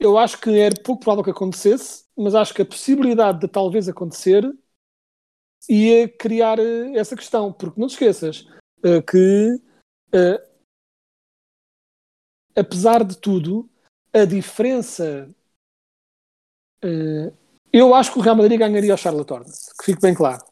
Eu 0.00 0.18
acho 0.18 0.40
que 0.40 0.50
era 0.58 0.74
pouco 0.82 1.02
provável 1.02 1.24
que 1.24 1.30
acontecesse, 1.30 2.04
mas 2.16 2.34
acho 2.34 2.52
que 2.52 2.62
a 2.62 2.66
possibilidade 2.66 3.40
de 3.40 3.48
talvez 3.48 3.88
acontecer 3.88 4.44
ia 5.68 6.08
criar 6.08 6.58
eh, 6.58 6.92
essa 6.96 7.16
questão, 7.16 7.52
porque 7.52 7.80
não 7.80 7.86
te 7.86 7.92
esqueças 7.92 8.46
eh, 8.84 9.00
que, 9.00 9.60
eh, 10.14 10.40
apesar 12.56 13.04
de 13.04 13.16
tudo, 13.16 13.68
a 14.12 14.24
diferença. 14.24 15.28
eh, 16.82 17.32
eu 17.72 17.94
acho 17.94 18.12
que 18.12 18.18
o 18.18 18.22
Real 18.22 18.36
Madrid 18.36 18.58
ganharia 18.58 18.92
ao 18.92 18.98
Charlotte 18.98 19.32
Hornets, 19.32 19.72
que 19.78 19.84
fique 19.86 20.00
bem 20.00 20.14
claro. 20.14 20.44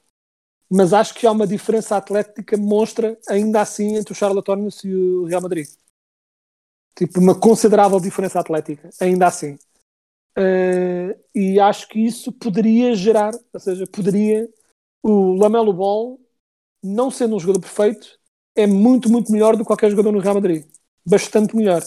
Mas 0.71 0.93
acho 0.93 1.15
que 1.15 1.27
há 1.27 1.33
uma 1.33 1.47
diferença 1.47 1.97
atlética 1.97 2.57
monstra, 2.59 3.19
ainda 3.29 3.61
assim, 3.63 3.97
entre 3.97 4.13
o 4.13 4.17
Charlotte 4.17 4.51
Hornets 4.51 4.85
e 4.85 4.95
o 4.95 5.27
Real 5.27 5.43
Madrid. 5.43 5.69
Tipo, 6.95 7.21
uma 7.21 7.39
considerável 7.39 7.99
diferença 8.01 8.39
atlética, 8.39 8.91
ainda 9.01 9.27
assim. 9.27 9.59
Eh, 10.37 11.19
e 11.35 11.61
acho 11.61 11.89
que 11.89 12.01
isso 12.01 12.33
poderia 12.33 12.95
gerar, 12.95 13.33
ou 13.53 13.61
seja, 13.61 13.87
poderia. 13.87 14.49
O 15.03 15.35
Lamelo 15.35 15.73
Ball, 15.73 16.21
não 16.83 17.11
sendo 17.11 17.37
um 17.37 17.41
jogador 17.41 17.61
perfeito, 17.61 18.21
é 18.55 18.67
muito, 18.67 19.11
muito 19.11 19.31
melhor 19.33 19.57
do 19.57 19.61
que 19.61 19.67
qualquer 19.67 19.91
jogador 19.91 20.13
no 20.13 20.19
Real 20.19 20.35
Madrid. 20.35 20.65
Bastante 21.05 21.57
melhor. 21.57 21.83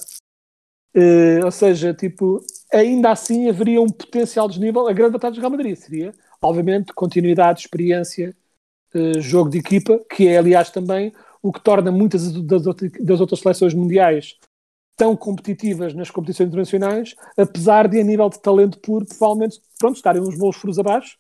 Eh, 0.94 1.44
ou 1.44 1.52
seja, 1.52 1.94
tipo, 1.94 2.42
ainda 2.74 3.12
assim 3.12 3.50
haveria 3.50 3.82
um 3.82 3.90
potencial 3.90 4.48
desnível. 4.48 4.88
A 4.88 4.94
grande 4.94 5.14
vantagem 5.14 5.36
do 5.36 5.42
Real 5.42 5.52
Madrid 5.52 5.76
seria, 5.76 6.14
obviamente, 6.42 6.94
continuidade, 6.94 7.62
experiência, 7.62 8.36
eh, 8.94 9.20
jogo 9.20 9.50
de 9.50 9.60
equipa, 9.60 10.00
que 10.10 10.28
é, 10.28 10.38
aliás, 10.38 10.70
também 10.70 11.14
o 11.42 11.52
que 11.52 11.62
torna 11.62 11.92
muitas 11.92 12.32
das 12.32 13.20
outras 13.22 13.40
seleções 13.40 13.74
mundiais 13.74 14.38
tão 14.98 15.16
competitivas 15.16 15.94
nas 15.94 16.10
competições 16.10 16.48
internacionais, 16.48 17.16
apesar 17.38 17.88
de, 17.88 18.00
a 18.00 18.04
nível 18.04 18.30
de 18.30 18.40
talento 18.40 18.80
puro, 18.80 19.06
provavelmente, 19.06 19.62
pronto, 19.78 19.98
estarem 19.98 20.22
uns 20.22 20.38
bons 20.38 20.56
furos 20.56 20.80
abaixo, 20.80 21.18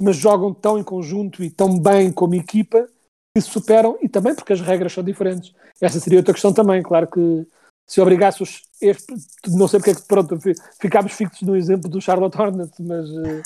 mas 0.00 0.16
jogam 0.16 0.52
tão 0.52 0.78
em 0.78 0.82
conjunto 0.82 1.44
e 1.44 1.50
tão 1.50 1.78
bem 1.78 2.10
como 2.12 2.34
equipa 2.34 2.88
que 3.34 3.40
se 3.40 3.50
superam, 3.50 3.96
e 4.02 4.08
também 4.08 4.34
porque 4.34 4.52
as 4.52 4.60
regras 4.60 4.92
são 4.92 5.04
diferentes. 5.04 5.52
Essa 5.80 6.00
seria 6.00 6.18
outra 6.18 6.32
questão 6.34 6.52
também, 6.52 6.82
claro 6.82 7.06
que 7.08 7.46
se 7.88 8.00
obrigasse 8.00 8.42
os. 8.42 8.62
este- 8.80 9.14
não 9.48 9.68
sei 9.68 9.78
porque 9.80 9.90
é 9.90 9.94
que, 9.94 10.02
pronto, 10.06 10.40
fi- 10.40 10.54
ficámos 10.80 11.12
fixos 11.12 11.42
no 11.42 11.56
exemplo 11.56 11.88
do 11.90 12.00
Charlotte 12.00 12.40
Hornets, 12.40 12.78
mas 12.80 13.08
eh, 13.10 13.42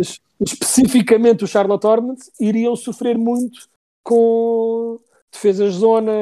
es- 0.00 0.20
especificamente 0.40 1.44
o 1.44 1.48
Charlotte 1.48 1.86
Hornets 1.86 2.30
iriam 2.40 2.74
sofrer 2.76 3.18
muito 3.18 3.68
com 4.04 4.98
defesas 5.30 5.74
de 5.74 5.80
zona, 5.80 6.12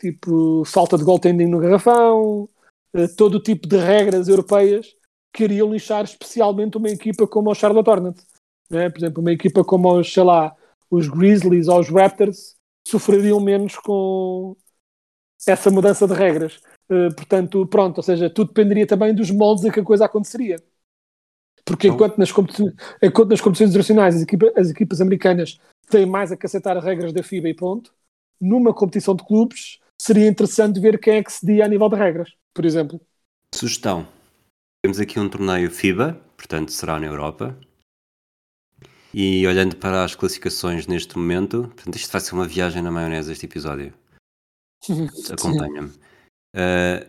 tipo 0.00 0.64
falta 0.64 0.98
de 0.98 1.04
goaltending 1.04 1.46
no 1.46 1.60
garrafão, 1.60 2.48
eh, 2.94 3.06
todo 3.08 3.36
o 3.36 3.42
tipo 3.42 3.68
de 3.68 3.76
regras 3.76 4.28
europeias 4.28 4.86
que 5.32 5.44
iriam 5.44 5.70
lixar 5.72 6.04
especialmente 6.04 6.76
uma 6.76 6.88
equipa 6.88 7.26
como 7.26 7.50
o 7.50 7.54
Charlotte 7.54 7.88
Hornets. 7.88 8.26
né? 8.70 8.90
Por 8.90 8.98
exemplo, 8.98 9.20
uma 9.20 9.32
equipa 9.32 9.62
como 9.64 9.92
os, 9.98 10.12
sei 10.12 10.24
lá, 10.24 10.54
os 10.90 11.08
Grizzlies 11.08 11.68
ou 11.68 11.80
os 11.80 11.88
Raptors 11.88 12.56
sofreriam 12.86 13.40
menos 13.40 13.76
com 13.76 14.56
essa 15.46 15.70
mudança 15.70 16.06
de 16.06 16.14
regras. 16.14 16.60
Eh, 16.90 17.08
portanto, 17.14 17.66
pronto, 17.66 17.98
ou 17.98 18.02
seja, 18.02 18.30
tudo 18.30 18.48
dependeria 18.48 18.86
também 18.86 19.14
dos 19.14 19.30
moldes 19.30 19.64
em 19.64 19.70
que 19.70 19.80
a 19.80 19.84
coisa 19.84 20.06
aconteceria. 20.06 20.56
Porque 21.64 21.88
Então- 21.88 21.96
enquanto 21.96 22.16
nas, 22.18 22.30
enquanto 23.02 23.28
nas 23.28 23.40
competições 23.40 23.70
internacionais 23.70 24.16
as, 24.16 24.22
equipa- 24.22 24.52
as 24.56 24.70
equipas 24.70 25.00
americanas 25.00 25.60
têm 25.90 26.06
mais 26.06 26.32
a 26.32 26.36
cacetar 26.36 26.76
as 26.78 26.84
regras 26.84 27.12
da 27.12 27.22
FIBA 27.22 27.48
e 27.50 27.54
ponto, 27.54 27.92
numa 28.40 28.72
competição 28.72 29.14
de 29.14 29.24
clubes 29.24 29.78
seria 30.00 30.26
interessante 30.28 30.80
ver 30.80 30.98
quem 30.98 31.16
é 31.16 31.22
que 31.22 31.32
cedia 31.32 31.64
a 31.64 31.68
nível 31.68 31.88
de 31.90 31.96
regras, 31.96 32.32
por 32.54 32.64
exemplo. 32.64 33.00
Sugestão. 33.54 34.06
Temos 34.82 34.98
aqui 34.98 35.18
um 35.20 35.28
torneio 35.28 35.70
FIBA, 35.70 36.14
portanto 36.36 36.72
será 36.72 36.98
na 36.98 37.06
Europa. 37.06 37.58
E 39.20 39.44
olhando 39.48 39.74
para 39.74 40.04
as 40.04 40.14
classificações 40.14 40.86
neste 40.86 41.18
momento, 41.18 41.72
portanto, 41.74 41.96
isto 41.96 42.12
vai 42.12 42.20
ser 42.20 42.34
uma 42.34 42.46
viagem 42.46 42.80
na 42.80 42.88
maionese 42.88 43.32
este 43.32 43.46
episódio. 43.46 43.92
Acompanha-me. 45.32 45.88
Uh, 46.54 47.04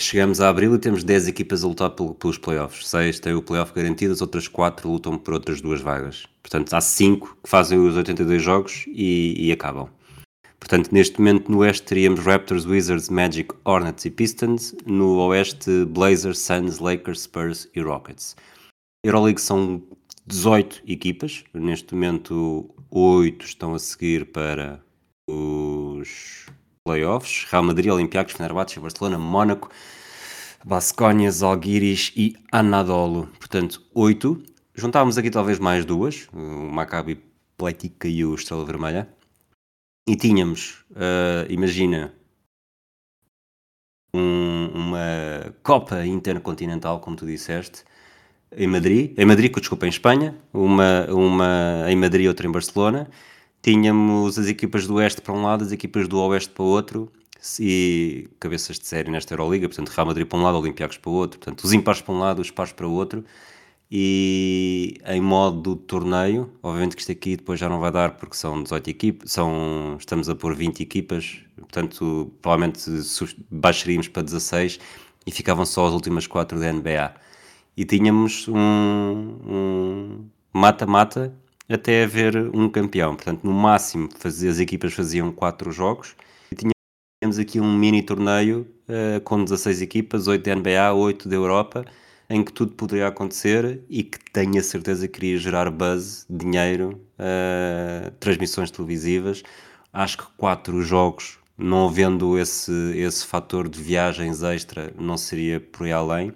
chegamos 0.00 0.40
a 0.40 0.48
abril 0.48 0.72
e 0.72 0.78
temos 0.78 1.02
10 1.02 1.26
equipas 1.26 1.64
a 1.64 1.66
lutar 1.66 1.90
pel- 1.90 2.14
pelos 2.14 2.38
playoffs. 2.38 2.86
6 2.86 3.18
têm 3.18 3.34
o 3.34 3.42
playoff 3.42 3.74
garantido, 3.74 4.12
as 4.12 4.20
outras 4.20 4.46
4 4.46 4.88
lutam 4.88 5.18
por 5.18 5.34
outras 5.34 5.60
duas 5.60 5.80
vagas. 5.80 6.28
Portanto, 6.40 6.72
há 6.72 6.80
5 6.80 7.38
que 7.42 7.50
fazem 7.50 7.76
os 7.76 7.96
82 7.96 8.40
jogos 8.40 8.84
e, 8.86 9.48
e 9.48 9.50
acabam. 9.50 9.88
Portanto, 10.60 10.92
neste 10.92 11.18
momento 11.18 11.50
no 11.50 11.58
Oeste 11.58 11.82
teríamos 11.82 12.20
Raptors, 12.20 12.66
Wizards, 12.66 13.08
Magic, 13.08 13.52
Hornets 13.64 14.04
e 14.04 14.12
Pistons. 14.12 14.76
No 14.86 15.16
Oeste, 15.26 15.86
Blazers, 15.86 16.38
Suns, 16.38 16.78
Lakers, 16.78 17.22
Spurs 17.22 17.68
e 17.74 17.80
Rockets. 17.80 18.36
Euroleague 19.04 19.40
são 19.40 19.82
18 20.26 20.82
equipas. 20.86 21.44
Neste 21.52 21.94
momento, 21.94 22.74
8 22.90 23.44
estão 23.44 23.74
a 23.74 23.78
seguir 23.78 24.26
para 24.32 24.82
os 25.28 26.46
playoffs. 26.84 27.44
Real 27.50 27.62
Madrid, 27.64 27.90
Olympiacos, 27.90 28.34
Fenerbahçe, 28.34 28.80
Barcelona, 28.80 29.18
Mónaco, 29.18 29.70
Bascónia, 30.64 31.30
Zalgiris 31.30 32.12
e 32.16 32.36
Anadolu. 32.50 33.26
Portanto, 33.38 33.82
8. 33.94 34.42
Juntávamos 34.74 35.18
aqui 35.18 35.30
talvez 35.30 35.58
mais 35.58 35.84
duas. 35.84 36.26
O 36.32 36.38
Maccabi 36.70 37.22
Pletica 37.56 38.08
e 38.08 38.24
o 38.24 38.34
Estrela 38.34 38.64
Vermelha. 38.64 39.08
E 40.08 40.16
tínhamos, 40.16 40.84
ah, 40.96 41.46
imagina, 41.48 42.14
um- 44.14 44.68
uma 44.74 45.54
Copa 45.62 46.04
Intercontinental, 46.04 47.00
como 47.00 47.16
tu 47.16 47.26
disseste, 47.26 47.84
em 48.56 48.66
Madrid, 48.66 49.12
em 49.18 49.24
Madrid, 49.24 49.52
desculpa, 49.54 49.86
em 49.86 49.88
Espanha, 49.88 50.34
uma, 50.52 51.06
uma 51.10 51.84
em 51.88 51.96
Madrid 51.96 52.26
outra 52.26 52.46
em 52.46 52.50
Barcelona. 52.52 53.08
Tínhamos 53.62 54.38
as 54.38 54.46
equipas 54.46 54.86
do 54.86 54.94
Oeste 54.94 55.20
para 55.20 55.32
um 55.32 55.42
lado, 55.42 55.64
as 55.64 55.72
equipas 55.72 56.06
do 56.06 56.18
Oeste 56.20 56.50
para 56.50 56.62
o 56.62 56.66
outro, 56.66 57.10
e 57.58 58.28
cabeças 58.40 58.78
de 58.78 58.86
série 58.86 59.10
nesta 59.10 59.34
Euroliga, 59.34 59.68
portanto, 59.68 59.88
Real 59.88 60.06
Madrid 60.06 60.26
para 60.26 60.38
um 60.38 60.42
lado, 60.42 60.58
Olympiacos 60.58 60.98
para 60.98 61.10
o 61.10 61.14
outro, 61.14 61.38
portanto, 61.38 61.64
os 61.64 61.72
impares 61.72 62.00
para 62.00 62.14
um 62.14 62.18
lado, 62.18 62.40
os 62.40 62.50
pares 62.50 62.72
para 62.72 62.86
o 62.86 62.92
outro. 62.92 63.24
E 63.90 64.96
em 65.06 65.20
modo 65.20 65.76
torneio, 65.76 66.50
obviamente 66.62 66.96
que 66.96 67.02
isto 67.02 67.12
aqui 67.12 67.36
depois 67.36 67.60
já 67.60 67.68
não 67.68 67.78
vai 67.78 67.92
dar 67.92 68.16
porque 68.16 68.34
são 68.36 68.62
18 68.62 68.90
equipas, 68.90 69.30
são, 69.30 69.96
estamos 69.98 70.28
a 70.28 70.34
pôr 70.34 70.54
20 70.54 70.80
equipas, 70.80 71.38
portanto, 71.56 72.32
provavelmente 72.40 72.80
baixaríamos 73.50 74.08
para 74.08 74.22
16 74.22 74.80
e 75.26 75.30
ficavam 75.30 75.64
só 75.64 75.86
as 75.86 75.92
últimas 75.92 76.26
4 76.26 76.58
da 76.58 76.72
NBA 76.72 77.14
e 77.76 77.84
tínhamos 77.84 78.46
um 78.48 78.54
um 79.46 80.28
mata-mata 80.52 81.34
até 81.68 82.04
haver 82.04 82.36
um 82.54 82.68
campeão. 82.68 83.14
Portanto, 83.16 83.42
no 83.44 83.52
máximo 83.52 84.08
fazia- 84.18 84.50
as 84.50 84.58
equipas 84.60 84.92
faziam 84.92 85.32
4 85.32 85.72
jogos 85.72 86.14
e 86.52 86.56
tínhamos 86.56 87.38
aqui 87.38 87.60
um 87.60 87.72
mini 87.76 88.02
torneio 88.02 88.66
eh, 88.88 89.20
com 89.24 89.42
16 89.42 89.80
equipas, 89.82 90.26
8 90.28 90.44
da 90.44 90.54
NBA, 90.56 90.92
8 90.94 91.28
da 91.28 91.34
Europa, 91.36 91.84
em 92.28 92.44
que 92.44 92.52
tudo 92.52 92.72
poderia 92.74 93.08
acontecer 93.08 93.82
e 93.88 94.02
que 94.04 94.18
tenho 94.32 94.58
a 94.58 94.62
certeza 94.62 95.08
que 95.08 95.18
iria 95.26 95.38
gerar 95.38 95.70
buzz, 95.70 96.26
dinheiro, 96.28 97.00
eh, 97.18 98.12
transmissões 98.20 98.70
televisivas. 98.70 99.42
Acho 99.92 100.18
que 100.18 100.24
4 100.36 100.82
jogos, 100.82 101.38
não 101.56 101.88
havendo 101.88 102.38
esse, 102.38 102.72
esse 102.96 103.26
fator 103.26 103.68
de 103.68 103.80
viagens 103.80 104.42
extra, 104.42 104.92
não 104.98 105.16
seria 105.16 105.60
por 105.60 105.84
aí 105.86 105.92
além 105.92 106.32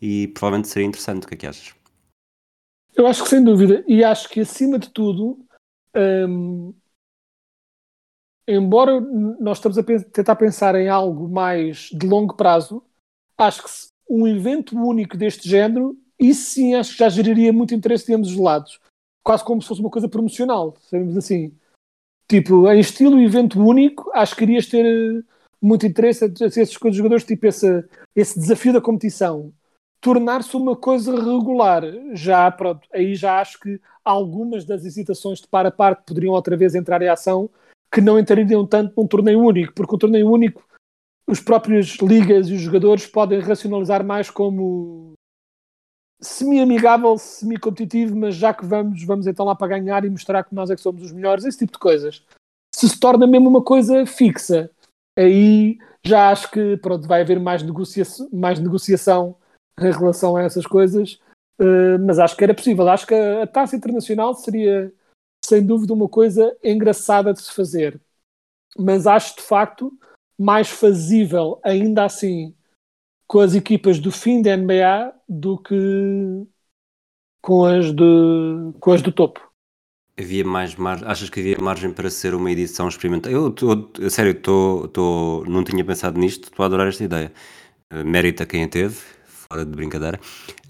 e 0.00 0.28
provavelmente 0.28 0.68
seria 0.68 0.88
interessante. 0.88 1.24
O 1.24 1.28
que 1.28 1.34
é 1.34 1.36
que 1.36 1.46
achas? 1.46 1.74
Eu 2.94 3.06
acho 3.06 3.22
que 3.22 3.28
sem 3.28 3.42
dúvida, 3.42 3.84
e 3.86 4.02
acho 4.02 4.28
que 4.28 4.40
acima 4.40 4.78
de 4.78 4.90
tudo, 4.90 5.38
hum, 6.28 6.74
embora 8.46 9.00
nós 9.00 9.58
estamos 9.58 9.78
a 9.78 9.82
tentar 9.82 10.36
pensar 10.36 10.74
em 10.74 10.88
algo 10.88 11.28
mais 11.28 11.88
de 11.92 12.06
longo 12.06 12.34
prazo, 12.34 12.82
acho 13.38 13.62
que 13.62 13.70
um 14.08 14.26
evento 14.26 14.76
único 14.76 15.16
deste 15.16 15.48
género, 15.48 15.96
isso 16.18 16.50
sim 16.50 16.74
acho 16.74 16.92
que 16.92 16.98
já 16.98 17.08
geraria 17.08 17.52
muito 17.52 17.74
interesse 17.74 18.06
de 18.06 18.14
ambos 18.14 18.32
os 18.32 18.36
lados. 18.36 18.80
Quase 19.22 19.44
como 19.44 19.62
se 19.62 19.68
fosse 19.68 19.80
uma 19.80 19.90
coisa 19.90 20.08
promocional, 20.08 20.76
sabemos 20.82 21.16
assim. 21.16 21.54
Tipo, 22.28 22.68
em 22.70 22.80
estilo 22.80 23.20
evento 23.20 23.60
único, 23.60 24.10
acho 24.12 24.36
que 24.36 24.44
irias 24.44 24.66
ter 24.66 24.84
eh, 24.84 25.22
muito 25.60 25.86
interesse 25.86 26.24
a 26.24 26.26
a 26.26 26.46
esses 26.46 26.72
jogadores, 26.72 27.24
tipo 27.24 27.46
esse, 27.46 27.84
esse 28.14 28.38
desafio 28.38 28.72
da 28.72 28.80
competição 28.80 29.52
tornar-se 30.00 30.56
uma 30.56 30.74
coisa 30.74 31.14
regular. 31.14 31.82
Já, 32.14 32.50
pronto, 32.50 32.86
aí 32.92 33.14
já 33.14 33.40
acho 33.40 33.60
que 33.60 33.80
algumas 34.04 34.64
das 34.64 34.84
hesitações 34.84 35.40
de 35.40 35.46
par 35.46 35.66
a 35.66 35.70
parte 35.70 36.04
poderiam 36.06 36.32
outra 36.32 36.56
vez 36.56 36.74
entrar 36.74 37.02
em 37.02 37.08
ação 37.08 37.50
que 37.92 38.00
não 38.00 38.18
entrariam 38.18 38.66
tanto 38.66 38.94
num 38.96 39.06
torneio 39.06 39.40
único, 39.40 39.74
porque 39.74 39.94
o 39.94 39.98
torneio 39.98 40.30
único, 40.30 40.64
os 41.26 41.40
próprios 41.40 41.96
ligas 41.96 42.48
e 42.48 42.54
os 42.54 42.60
jogadores 42.60 43.06
podem 43.06 43.40
racionalizar 43.40 44.04
mais 44.04 44.30
como 44.30 45.12
semi-amigável, 46.20 47.18
semi-competitivo, 47.18 48.14
mas 48.14 48.36
já 48.36 48.54
que 48.54 48.64
vamos, 48.64 49.02
vamos 49.04 49.26
então 49.26 49.44
lá 49.44 49.54
para 49.54 49.78
ganhar 49.78 50.04
e 50.04 50.10
mostrar 50.10 50.44
que 50.44 50.54
nós 50.54 50.70
é 50.70 50.76
que 50.76 50.82
somos 50.82 51.02
os 51.02 51.12
melhores, 51.12 51.44
esse 51.44 51.58
tipo 51.58 51.72
de 51.72 51.78
coisas. 51.78 52.24
Se 52.74 52.88
se 52.88 53.00
torna 53.00 53.26
mesmo 53.26 53.48
uma 53.48 53.62
coisa 53.62 54.06
fixa, 54.06 54.70
aí 55.18 55.78
já 56.04 56.30
acho 56.30 56.50
que 56.50 56.76
pronto, 56.76 57.08
vai 57.08 57.22
haver 57.22 57.40
mais, 57.40 57.62
negocia 57.62 58.04
mais 58.32 58.60
negociação 58.60 59.36
em 59.80 59.90
relação 59.90 60.36
a 60.36 60.42
essas 60.42 60.66
coisas, 60.66 61.20
uh, 61.60 61.98
mas 62.04 62.18
acho 62.18 62.36
que 62.36 62.44
era 62.44 62.54
possível. 62.54 62.88
Acho 62.88 63.06
que 63.06 63.14
a, 63.14 63.42
a 63.42 63.46
taça 63.46 63.76
internacional 63.76 64.34
seria 64.34 64.92
sem 65.44 65.64
dúvida 65.64 65.94
uma 65.94 66.08
coisa 66.08 66.56
engraçada 66.62 67.32
de 67.32 67.40
se 67.40 67.52
fazer, 67.54 68.00
mas 68.78 69.06
acho 69.06 69.36
de 69.36 69.42
facto 69.42 69.92
mais 70.38 70.68
fazível 70.68 71.60
ainda 71.62 72.04
assim 72.04 72.54
com 73.26 73.40
as 73.40 73.54
equipas 73.54 73.98
do 73.98 74.10
fim 74.10 74.42
da 74.42 74.56
NBA 74.56 75.14
do 75.28 75.56
que 75.58 75.76
com 77.40 77.64
as, 77.64 77.92
de, 77.92 78.02
com 78.80 78.92
as 78.92 79.02
do 79.02 79.12
topo. 79.12 79.50
Havia 80.18 80.44
mais 80.44 80.74
margem, 80.74 81.06
achas 81.06 81.30
que 81.30 81.40
havia 81.40 81.56
margem 81.60 81.92
para 81.92 82.10
ser 82.10 82.34
uma 82.34 82.50
edição 82.50 82.88
experimental? 82.88 83.32
Eu, 83.32 83.54
a 84.04 84.10
sério, 84.10 84.34
tô, 84.34 84.88
tô, 84.88 85.44
não 85.46 85.64
tinha 85.64 85.84
pensado 85.84 86.18
nisto, 86.18 86.44
estou 86.44 86.64
a 86.64 86.66
adorar 86.66 86.88
esta 86.88 87.04
ideia. 87.04 87.32
Uh, 87.92 88.04
mérito 88.04 88.42
a 88.42 88.46
quem 88.46 88.64
a 88.64 88.68
teve, 88.68 89.00
fora 89.50 89.64
de 89.64 89.72
brincadeira. 89.72 90.20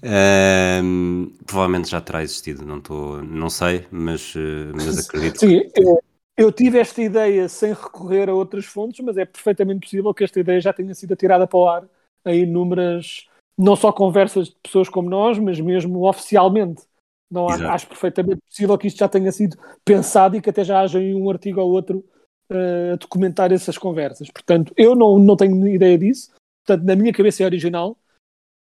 Uh, 0.03 1.29
provavelmente 1.45 1.89
já 1.89 2.01
terá 2.01 2.23
existido, 2.23 2.65
não, 2.65 2.81
tô, 2.81 3.21
não 3.21 3.49
sei, 3.49 3.85
mas, 3.91 4.33
uh, 4.35 4.73
mas 4.73 5.07
acredito. 5.07 5.39
Sim, 5.39 5.61
eu, 5.75 6.01
eu 6.35 6.51
tive 6.51 6.79
esta 6.79 7.01
ideia 7.01 7.47
sem 7.47 7.73
recorrer 7.73 8.27
a 8.27 8.33
outras 8.33 8.65
fontes, 8.65 8.99
mas 9.05 9.17
é 9.17 9.25
perfeitamente 9.25 9.81
possível 9.81 10.13
que 10.13 10.23
esta 10.23 10.39
ideia 10.39 10.59
já 10.59 10.73
tenha 10.73 10.95
sido 10.95 11.13
atirada 11.13 11.45
para 11.45 11.59
o 11.59 11.69
ar 11.69 11.83
em 12.25 12.41
inúmeras, 12.41 13.27
não 13.55 13.75
só 13.75 13.91
conversas 13.91 14.47
de 14.47 14.55
pessoas 14.63 14.89
como 14.89 15.09
nós, 15.09 15.37
mas 15.37 15.59
mesmo 15.59 16.07
oficialmente. 16.07 16.81
Não 17.29 17.47
acho 17.47 17.87
perfeitamente 17.87 18.41
possível 18.49 18.77
que 18.77 18.87
isto 18.87 18.97
já 18.97 19.07
tenha 19.07 19.31
sido 19.31 19.57
pensado 19.85 20.35
e 20.35 20.41
que 20.41 20.49
até 20.49 20.65
já 20.65 20.81
haja 20.81 20.99
um 20.99 21.29
artigo 21.29 21.61
ou 21.61 21.71
outro 21.71 22.03
uh, 22.51 22.93
a 22.93 22.95
documentar 22.97 23.53
essas 23.53 23.77
conversas. 23.77 24.29
Portanto, 24.29 24.73
eu 24.75 24.95
não, 24.95 25.17
não 25.17 25.37
tenho 25.37 25.65
ideia 25.67 25.97
disso. 25.97 26.31
Portanto, 26.65 26.85
na 26.85 26.93
minha 26.93 27.13
cabeça 27.13 27.43
é 27.43 27.45
original. 27.45 27.95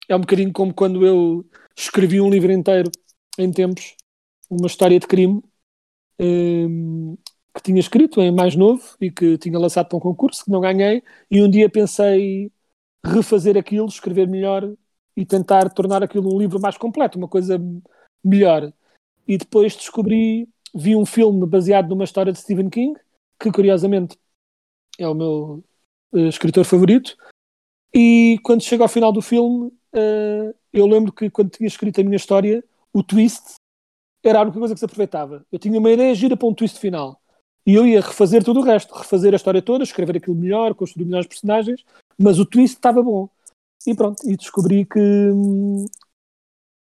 É 0.09 0.15
um 0.15 0.21
bocadinho 0.21 0.53
como 0.53 0.73
quando 0.73 1.05
eu 1.05 1.45
escrevi 1.77 2.21
um 2.21 2.31
livro 2.31 2.53
inteiro 2.53 2.91
em 3.39 3.51
tempos, 3.53 3.97
uma 4.49 4.67
história 4.67 4.99
de 4.99 5.07
crime, 5.07 5.43
um, 6.19 7.17
que 7.55 7.63
tinha 7.63 7.81
escrito 7.81 8.21
em 8.21 8.31
mais 8.31 8.55
novo 8.55 8.83
e 9.01 9.11
que 9.11 9.37
tinha 9.39 9.59
lançado 9.59 9.89
para 9.89 9.99
um 9.99 10.01
concurso, 10.01 10.45
que 10.45 10.51
não 10.51 10.61
ganhei, 10.61 11.03
e 11.31 11.43
um 11.43 11.51
dia 11.51 11.69
pensei 11.69 12.51
refazer 13.05 13.57
aquilo, 13.57 13.87
escrever 13.87 14.29
melhor 14.29 14.73
e 15.17 15.25
tentar 15.25 15.71
tornar 15.71 16.03
aquilo 16.03 16.35
um 16.35 16.39
livro 16.39 16.61
mais 16.61 16.77
completo, 16.77 17.19
uma 17.19 17.29
coisa 17.29 17.59
melhor. 18.23 18.73
E 19.27 19.39
depois 19.39 19.75
descobri, 19.75 20.49
vi 20.75 20.95
um 20.95 21.07
filme 21.07 21.47
baseado 21.47 21.89
numa 21.89 22.05
história 22.05 22.33
de 22.33 22.39
Stephen 22.39 22.69
King, 22.69 22.99
que 23.41 23.51
curiosamente 23.51 24.19
é 24.99 25.09
o 25.09 25.15
meu 25.15 25.65
uh, 26.13 26.29
escritor 26.29 26.65
favorito. 26.65 27.17
E 27.95 28.39
quando 28.43 28.63
chego 28.63 28.83
ao 28.83 28.89
final 28.89 29.11
do 29.11 29.23
filme, 29.23 29.73
uh, 29.97 30.55
eu 30.73 30.87
lembro 30.87 31.13
que 31.13 31.31
quando 31.31 31.51
tinha 31.51 31.67
escrito 31.67 32.01
a 32.01 32.05
minha 32.05 32.17
história, 32.17 32.63
o 32.93 33.03
twist 33.03 33.55
era 34.25 34.39
a 34.39 34.43
única 34.43 34.59
coisa 34.59 34.75
que 34.75 34.79
se 34.79 34.85
aproveitava. 34.85 35.45
Eu 35.51 35.59
tinha 35.59 35.79
uma 35.79 35.91
ideia 35.91 36.15
gira 36.15 36.37
para 36.37 36.49
um 36.49 36.55
twist 36.55 36.79
final. 36.79 37.21
E 37.67 37.75
eu 37.75 37.87
ia 37.87 38.01
refazer 38.01 38.45
tudo 38.45 38.61
o 38.61 38.63
resto, 38.63 38.95
refazer 38.95 39.33
a 39.33 39.37
história 39.37 39.61
toda, 39.61 39.83
escrever 39.83 40.17
aquilo 40.17 40.37
melhor, 40.37 40.75
construir 40.75 41.05
melhores 41.05 41.27
personagens, 41.27 41.85
mas 42.19 42.39
o 42.39 42.47
twist 42.47 42.77
estava 42.77 43.03
bom. 43.03 43.29
E 43.87 43.95
pronto, 43.95 44.23
e 44.29 44.37
descobri 44.37 44.85
que 44.85 45.01
hum, 45.01 45.85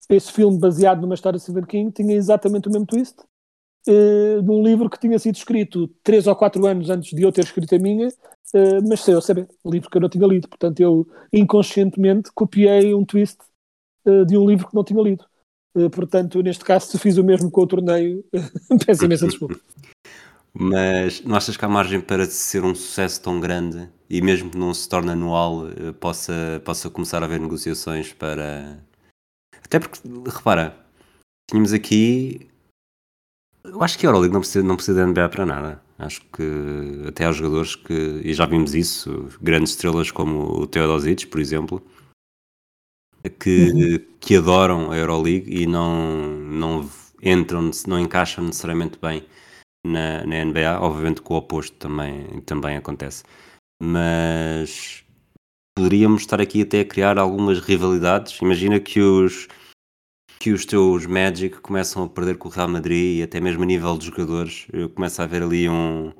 esse 0.08 0.32
filme 0.32 0.58
baseado 0.58 1.00
numa 1.00 1.14
história 1.14 1.36
de 1.36 1.42
Stephen 1.42 1.64
King 1.64 1.92
tinha 1.92 2.14
exatamente 2.14 2.68
o 2.68 2.70
mesmo 2.70 2.86
twist 2.86 3.16
uh, 3.88 4.42
num 4.42 4.62
livro 4.62 4.88
que 4.88 5.00
tinha 5.00 5.18
sido 5.18 5.36
escrito 5.36 5.88
três 6.02 6.26
ou 6.26 6.36
quatro 6.36 6.64
anos 6.66 6.90
antes 6.90 7.10
de 7.10 7.22
eu 7.22 7.32
ter 7.32 7.44
escrito 7.44 7.74
a 7.74 7.78
minha, 7.78 8.08
uh, 8.08 8.88
mas 8.88 9.00
sei 9.00 9.14
eu 9.14 9.22
saber, 9.22 9.48
um 9.64 9.70
livro 9.70 9.90
que 9.90 9.96
eu 9.96 10.00
não 10.00 10.08
tinha 10.08 10.26
lido. 10.26 10.48
Portanto, 10.48 10.80
eu 10.80 11.06
inconscientemente 11.32 12.30
copiei 12.34 12.94
um 12.94 13.04
twist 13.04 13.38
uh, 14.06 14.24
de 14.26 14.36
um 14.36 14.46
livro 14.46 14.68
que 14.68 14.74
não 14.74 14.84
tinha 14.84 15.02
lido. 15.02 15.24
portanto, 15.92 16.42
neste 16.42 16.64
caso, 16.64 16.86
se 16.86 16.98
fiz 16.98 17.16
o 17.16 17.24
mesmo 17.24 17.50
com 17.50 17.62
o 17.62 17.66
torneio, 17.66 18.24
peço 18.86 19.04
imensa 19.04 19.26
desculpa. 19.26 19.58
Mas 20.52 21.22
não 21.22 21.36
achas 21.36 21.56
que 21.56 21.64
há 21.64 21.68
margem 21.68 22.00
para 22.00 22.26
ser 22.26 22.64
um 22.64 22.74
sucesso 22.74 23.22
tão 23.22 23.38
grande 23.38 23.88
e 24.10 24.20
mesmo 24.20 24.50
que 24.50 24.58
não 24.58 24.74
se 24.74 24.88
torne 24.88 25.10
anual, 25.10 25.66
possa, 26.00 26.60
possa 26.64 26.90
começar 26.90 27.22
a 27.22 27.26
haver 27.26 27.38
negociações 27.38 28.12
para, 28.12 28.82
até 29.62 29.78
porque, 29.78 30.00
repara, 30.26 30.74
tínhamos 31.48 31.72
aqui. 31.72 32.48
Eu 33.70 33.82
acho 33.82 33.98
que 33.98 34.06
a 34.06 34.08
Euroleague 34.08 34.32
não 34.32 34.40
precisa, 34.40 34.64
não 34.64 34.76
precisa 34.76 35.04
de 35.04 35.10
NBA 35.10 35.28
para 35.28 35.46
nada. 35.46 35.82
Acho 35.98 36.20
que 36.32 37.04
até 37.08 37.24
há 37.24 37.32
jogadores 37.32 37.74
que, 37.74 38.20
e 38.24 38.32
já 38.32 38.46
vimos 38.46 38.74
isso, 38.74 39.28
grandes 39.40 39.72
estrelas 39.72 40.10
como 40.10 40.60
o 40.60 40.66
Teodosic, 40.66 41.26
por 41.26 41.40
exemplo, 41.40 41.82
que, 43.40 43.70
uhum. 43.72 44.16
que 44.20 44.36
adoram 44.36 44.92
a 44.92 44.96
Euroleague 44.96 45.62
e 45.62 45.66
não, 45.66 46.16
não 46.38 46.90
entram, 47.22 47.70
não 47.86 47.98
encaixam 47.98 48.44
necessariamente 48.44 48.98
bem 49.00 49.26
na, 49.84 50.24
na 50.24 50.44
NBA. 50.44 50.80
Obviamente 50.80 51.22
que 51.22 51.32
o 51.32 51.36
oposto 51.36 51.76
também, 51.76 52.40
também 52.42 52.76
acontece. 52.76 53.24
Mas 53.82 55.04
poderíamos 55.76 56.22
estar 56.22 56.40
aqui 56.40 56.62
até 56.62 56.80
a 56.80 56.84
criar 56.84 57.18
algumas 57.18 57.60
rivalidades. 57.60 58.40
Imagina 58.40 58.80
que 58.80 59.00
os 59.00 59.48
que 60.38 60.52
os 60.52 60.64
teus 60.64 61.04
Magic 61.06 61.60
começam 61.60 62.04
a 62.04 62.08
perder 62.08 62.38
com 62.38 62.48
o 62.48 62.50
Real 62.50 62.68
Madrid 62.68 63.18
e 63.18 63.22
até 63.22 63.40
mesmo 63.40 63.62
a 63.62 63.66
nível 63.66 63.98
de 63.98 64.06
jogadores 64.06 64.66
começa 64.94 65.22
a 65.22 65.24
haver 65.24 65.42
ali 65.42 65.68
um 65.68 66.12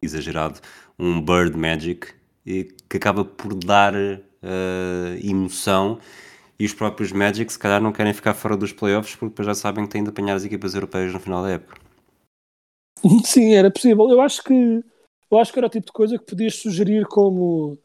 exagerado, 0.00 0.60
um 0.98 1.20
Bird 1.20 1.56
Magic 1.56 2.14
que 2.88 2.96
acaba 2.96 3.24
por 3.24 3.54
dar 3.54 3.94
uh, 3.94 5.18
emoção 5.22 5.98
e 6.58 6.64
os 6.64 6.72
próprios 6.72 7.12
Magic 7.12 7.52
se 7.52 7.58
calhar 7.58 7.82
não 7.82 7.92
querem 7.92 8.14
ficar 8.14 8.34
fora 8.34 8.56
dos 8.56 8.72
playoffs 8.72 9.14
porque 9.14 9.30
depois 9.30 9.46
já 9.46 9.54
sabem 9.54 9.84
que 9.84 9.90
têm 9.90 10.02
de 10.02 10.10
apanhar 10.10 10.34
as 10.34 10.44
equipas 10.44 10.74
europeias 10.74 11.12
no 11.12 11.20
final 11.20 11.42
da 11.42 11.50
época. 11.50 11.80
Sim, 13.24 13.52
era 13.54 13.70
possível. 13.70 14.08
Eu 14.08 14.20
acho 14.20 14.42
que 14.42 14.82
eu 15.30 15.38
acho 15.38 15.52
que 15.52 15.58
era 15.58 15.66
o 15.66 15.70
tipo 15.70 15.86
de 15.86 15.92
coisa 15.92 16.18
que 16.18 16.24
podias 16.24 16.54
sugerir 16.54 17.04
como 17.06 17.78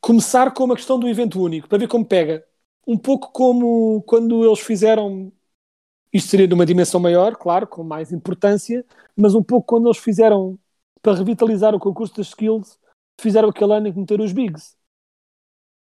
começar 0.00 0.52
com 0.52 0.64
uma 0.64 0.74
questão 0.74 0.98
do 0.98 1.08
evento 1.08 1.40
único, 1.40 1.68
para 1.68 1.78
ver 1.78 1.86
como 1.86 2.04
pega 2.04 2.44
um 2.86 2.96
pouco 2.96 3.32
como 3.32 4.02
quando 4.02 4.44
eles 4.44 4.60
fizeram. 4.60 5.32
Isto 6.12 6.30
seria 6.30 6.46
de 6.46 6.54
uma 6.54 6.66
dimensão 6.66 7.00
maior, 7.00 7.36
claro, 7.36 7.66
com 7.66 7.82
mais 7.82 8.12
importância, 8.12 8.84
mas 9.16 9.34
um 9.34 9.42
pouco 9.42 9.66
quando 9.66 9.86
eles 9.86 9.98
fizeram 9.98 10.58
para 11.00 11.14
revitalizar 11.14 11.74
o 11.74 11.80
concurso 11.80 12.14
das 12.14 12.28
skills, 12.28 12.78
fizeram 13.20 13.48
aquele 13.48 13.72
ano 13.72 13.88
em 13.88 13.92
que 13.92 13.98
meteram 13.98 14.24
os 14.24 14.32
bigs. 14.32 14.76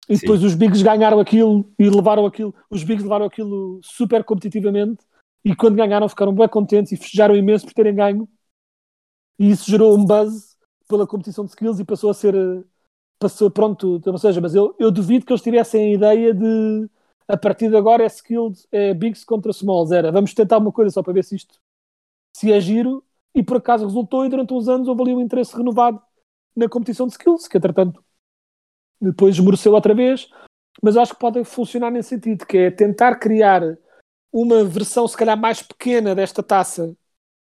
E 0.09 0.17
Sim. 0.17 0.21
depois 0.23 0.43
os 0.43 0.55
bigs 0.55 0.83
ganharam 0.83 1.21
aquilo 1.21 1.71
e 1.79 1.89
levaram 1.89 2.27
aquilo, 2.27 2.55
os 2.71 2.83
bigs 2.85 3.03
levaram 3.03 3.27
aquilo 3.27 3.81
super 3.83 4.25
competitivamente 4.25 5.05
e 5.45 5.55
quando 5.55 5.77
ganharam 5.77 6.09
ficaram 6.09 6.35
bem 6.35 6.49
contentes 6.49 6.93
e 6.93 6.97
festejaram 6.97 7.37
imenso 7.37 7.67
por 7.67 7.75
terem 7.75 7.95
ganho. 7.95 8.29
E 9.39 9.51
isso 9.51 9.71
gerou 9.71 9.97
um 9.97 10.05
buzz 10.05 10.57
pela 10.89 11.07
competição 11.07 11.45
de 11.45 11.51
skills 11.51 11.81
e 11.81 11.85
passou 11.85 12.11
a 12.11 12.15
ser 12.15 12.35
passou 13.21 13.51
pronto, 13.51 14.01
ou 14.05 14.19
seja, 14.19 14.41
mas 14.41 14.55
eu, 14.55 14.75
eu 14.79 14.91
duvido 14.91 15.27
que 15.27 15.33
eles 15.33 15.43
tivessem 15.43 15.93
a 15.93 15.95
ideia 15.95 16.35
de 16.35 16.89
a 17.29 17.37
partir 17.37 17.69
de 17.69 17.77
agora 17.77 18.03
é 18.03 18.07
skilled, 18.07 18.59
é 18.73 18.93
bigs 18.95 19.25
contra 19.25 19.53
smalls, 19.53 19.93
era 19.93 20.11
vamos 20.11 20.35
tentar 20.35 20.59
uma 20.59 20.73
coisa 20.73 20.91
só 20.91 21.03
para 21.03 21.13
ver 21.13 21.23
se 21.23 21.37
isto 21.37 21.61
se 22.35 22.51
é 22.51 22.59
giro 22.61 23.05
e 23.35 23.43
por 23.43 23.59
acaso 23.59 23.85
resultou 23.87 24.25
e 24.25 24.29
durante 24.29 24.53
uns 24.55 24.69
anos 24.69 24.89
houve 24.89 25.03
ali 25.03 25.15
um 25.15 25.21
interesse 25.21 25.57
renovado 25.57 26.03
na 26.57 26.69
competição 26.69 27.07
de 27.07 27.13
skills, 27.13 27.47
que 27.47 27.59
entretanto 27.59 28.03
depois 29.01 29.37
esmoreceu 29.37 29.73
outra 29.73 29.95
vez, 29.95 30.29
mas 30.83 30.97
acho 30.97 31.13
que 31.13 31.21
pode 31.21 31.45
funcionar 31.45 31.91
nesse 31.91 32.09
sentido, 32.09 32.47
que 32.47 32.57
é 32.57 32.71
tentar 32.71 33.17
criar 33.17 33.63
uma 34.33 34.65
versão 34.65 35.07
se 35.07 35.17
calhar 35.17 35.39
mais 35.39 35.63
pequena 35.63 36.15
desta 36.15 36.43
taça 36.43 36.97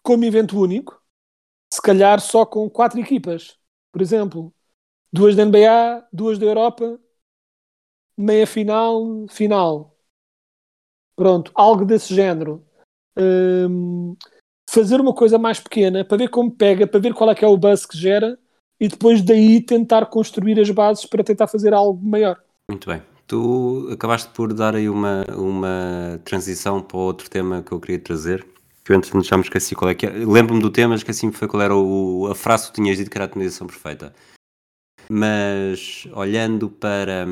como 0.03 0.23
evento 0.23 0.59
único, 0.59 1.01
se 1.73 1.81
calhar 1.81 2.21
só 2.21 2.45
com 2.45 2.69
quatro 2.69 2.99
equipas, 2.99 3.57
por 3.91 4.01
exemplo, 4.01 4.53
duas 5.15 5.35
da 5.35 5.45
NBA, 5.45 6.07
duas 6.11 6.37
da 6.37 6.45
Europa, 6.45 6.99
meia 8.17 8.45
final, 8.45 9.25
final. 9.29 9.97
Pronto, 11.15 11.51
algo 11.55 11.85
desse 11.85 12.13
género. 12.13 12.63
Um, 13.17 14.17
fazer 14.69 14.99
uma 14.99 15.13
coisa 15.13 15.37
mais 15.37 15.57
pequena 15.57 16.03
para 16.03 16.17
ver 16.17 16.29
como 16.29 16.51
pega, 16.51 16.85
para 16.85 16.99
ver 16.99 17.13
qual 17.13 17.31
é 17.31 17.35
que 17.35 17.45
é 17.45 17.47
o 17.47 17.55
buzz 17.55 17.85
que 17.85 17.97
gera 17.97 18.37
e 18.77 18.89
depois 18.89 19.21
daí 19.21 19.61
tentar 19.61 20.05
construir 20.07 20.59
as 20.59 20.69
bases 20.69 21.05
para 21.05 21.23
tentar 21.23 21.47
fazer 21.47 21.73
algo 21.73 22.05
maior. 22.05 22.37
Muito 22.69 22.89
bem. 22.89 23.01
Tu 23.25 23.89
acabaste 23.93 24.29
por 24.33 24.53
dar 24.53 24.75
aí 24.75 24.89
uma, 24.89 25.23
uma 25.35 26.19
transição 26.25 26.81
para 26.81 26.97
outro 26.97 27.29
tema 27.29 27.63
que 27.63 27.71
eu 27.71 27.79
queria 27.79 27.99
trazer. 27.99 28.45
Que 28.83 28.91
eu 28.91 28.97
antes 28.97 29.09
já 29.25 29.37
me 29.37 29.43
esqueci 29.43 29.73
qual 29.73 29.89
é 29.89 29.95
que 29.95 30.05
é. 30.05 30.09
Lembro-me 30.09 30.61
do 30.61 30.69
tema, 30.69 30.93
esqueci-me 30.93 31.31
foi 31.31 31.47
qual 31.47 31.63
era 31.63 31.75
o, 31.75 32.27
a 32.29 32.35
frase 32.35 32.67
que 32.67 32.73
tu 32.73 32.75
tinhas 32.75 32.97
dito 32.97 33.09
que 33.09 33.17
era 33.17 33.25
a 33.25 33.27
tonalização 33.29 33.65
perfeita. 33.65 34.13
Mas 35.09 36.07
olhando 36.13 36.69
para, 36.69 37.25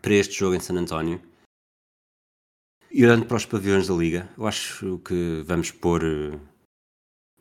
para 0.00 0.14
este 0.14 0.38
jogo 0.38 0.54
em 0.54 0.60
San 0.60 0.74
António 0.74 1.20
e 2.90 3.04
olhando 3.04 3.24
para 3.26 3.36
os 3.36 3.46
pavilhões 3.46 3.86
da 3.86 3.94
Liga, 3.94 4.28
eu 4.36 4.46
acho 4.46 4.98
que 4.98 5.42
vamos 5.46 5.70
pôr, 5.70 6.02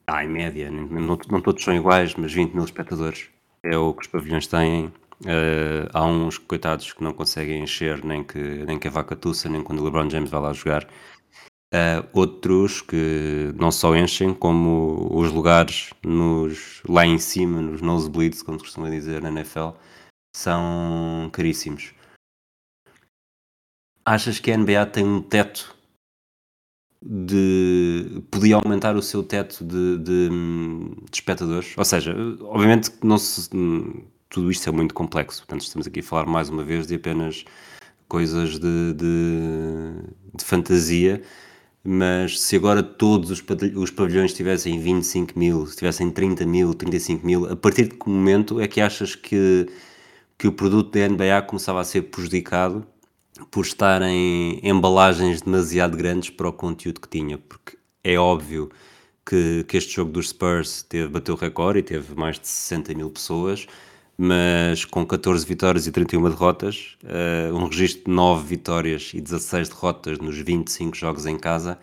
ah, 0.07 0.23
em 0.23 0.29
média, 0.29 0.69
não, 0.69 1.17
não 1.29 1.41
todos 1.41 1.63
são 1.63 1.75
iguais, 1.75 2.15
mas 2.15 2.31
20 2.31 2.53
mil 2.53 2.63
espectadores 2.63 3.29
é 3.63 3.77
o 3.77 3.93
que 3.93 4.03
os 4.03 4.07
pavilhões 4.07 4.47
têm. 4.47 4.91
Uh, 5.21 5.89
há 5.93 6.05
uns 6.05 6.37
coitados 6.37 6.93
que 6.93 7.03
não 7.03 7.11
conseguem 7.11 7.61
encher 7.61 8.05
nem 8.05 8.23
que, 8.23 8.39
nem 8.39 8.79
que 8.79 8.87
a 8.87 8.91
vaca 8.91 9.17
tussa, 9.17 9.49
nem 9.49 9.61
quando 9.61 9.79
o 9.79 9.83
LeBron 9.83 10.09
James 10.09 10.29
vai 10.29 10.39
lá 10.39 10.53
jogar. 10.53 10.87
Uh, 11.71 12.01
outros 12.13 12.81
que 12.81 13.53
não 13.55 13.71
só 13.71 13.95
enchem, 13.95 14.33
como 14.33 15.07
os 15.11 15.31
lugares 15.31 15.91
nos, 16.03 16.81
lá 16.89 17.05
em 17.05 17.19
cima, 17.19 17.61
nos 17.61 17.79
nosebleeds, 17.79 18.41
como 18.41 18.57
se 18.57 18.65
costuma 18.65 18.89
dizer 18.89 19.21
na 19.21 19.29
NFL, 19.29 19.69
são 20.35 21.29
caríssimos. 21.31 21.93
achas 24.09 24.39
que 24.39 24.51
a 24.51 24.57
NBA 24.57 24.85
tem 24.87 25.05
um 25.05 25.21
teto 25.21 25.75
de 27.01 28.21
podia 28.31 28.55
aumentar 28.55 28.95
o 28.95 29.01
seu 29.01 29.23
teto 29.23 29.63
de, 29.63 29.97
de, 29.99 30.29
de 30.29 31.17
espectadores? 31.17 31.75
Ou 31.77 31.85
seja, 31.85 32.15
obviamente 32.41 32.91
que 32.91 33.05
não 33.05 33.17
se, 33.17 33.49
tudo 34.29 34.51
isto 34.51 34.67
é 34.67 34.71
muito 34.71 34.93
complexo, 34.93 35.39
portanto 35.41 35.61
estamos 35.61 35.87
aqui 35.87 35.99
a 35.99 36.03
falar 36.03 36.25
mais 36.25 36.49
uma 36.49 36.63
vez 36.63 36.87
de 36.87 36.95
apenas 36.95 37.45
coisas 38.07 38.57
de, 38.59 38.93
de, 38.93 39.93
de 40.35 40.43
fantasia, 40.43 41.21
mas 41.91 42.39
se 42.39 42.55
agora 42.55 42.83
todos 42.83 43.31
os, 43.31 43.43
os 43.75 43.89
pavilhões 43.89 44.31
tivessem 44.31 44.79
25 44.79 45.39
mil, 45.39 45.65
se 45.65 45.75
tivessem 45.75 46.11
30 46.11 46.45
mil, 46.45 46.71
35 46.71 47.25
mil, 47.25 47.51
a 47.51 47.55
partir 47.55 47.87
de 47.87 47.95
que 47.95 48.07
momento 48.07 48.61
é 48.61 48.67
que 48.67 48.79
achas 48.79 49.15
que, 49.15 49.67
que 50.37 50.47
o 50.47 50.51
produto 50.51 50.91
da 50.91 51.09
NBA 51.09 51.41
começava 51.47 51.81
a 51.81 51.83
ser 51.83 52.03
prejudicado 52.03 52.85
por 53.49 53.65
estar 53.65 54.03
em 54.03 54.59
embalagens 54.61 55.41
demasiado 55.41 55.97
grandes 55.97 56.29
para 56.29 56.49
o 56.49 56.53
conteúdo 56.53 57.01
que 57.01 57.09
tinha? 57.09 57.39
Porque 57.39 57.75
é 58.03 58.19
óbvio 58.19 58.69
que, 59.25 59.65
que 59.67 59.75
este 59.75 59.95
jogo 59.95 60.11
dos 60.11 60.29
Spurs 60.29 60.83
teve, 60.83 61.07
bateu 61.07 61.33
recorde 61.33 61.79
e 61.79 61.83
teve 61.83 62.13
mais 62.13 62.39
de 62.39 62.47
60 62.47 62.93
mil 62.93 63.09
pessoas, 63.09 63.65
mas 64.21 64.83
com 64.83 65.05
14 65.05 65.45
vitórias 65.45 65.87
e 65.87 65.93
31 65.93 66.29
derrotas, 66.29 66.97
uh, 67.05 67.55
um 67.55 67.67
registro 67.67 68.03
de 68.03 68.11
9 68.11 68.45
vitórias 68.45 69.11
e 69.13 69.21
16 69.21 69.69
derrotas 69.69 70.19
nos 70.19 70.37
25 70.37 70.93
jogos 70.93 71.25
em 71.25 71.37
casa, 71.39 71.79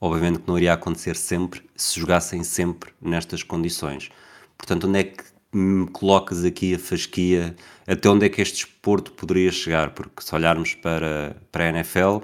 obviamente 0.00 0.38
que 0.38 0.46
não 0.46 0.56
iria 0.56 0.74
acontecer 0.74 1.16
sempre 1.16 1.60
se 1.74 1.98
jogassem 1.98 2.44
sempre 2.44 2.92
nestas 3.02 3.42
condições. 3.42 4.10
Portanto, 4.56 4.86
onde 4.86 5.00
é 5.00 5.02
que 5.02 5.24
me 5.52 5.88
colocas 5.88 6.44
aqui 6.44 6.72
a 6.72 6.78
fasquia? 6.78 7.56
Até 7.84 8.08
onde 8.08 8.26
é 8.26 8.28
que 8.28 8.40
este 8.40 8.64
desporto 8.64 9.10
poderia 9.10 9.50
chegar? 9.50 9.90
Porque 9.90 10.22
se 10.22 10.32
olharmos 10.36 10.74
para, 10.76 11.36
para 11.50 11.64
a 11.64 11.68
NFL, 11.70 12.18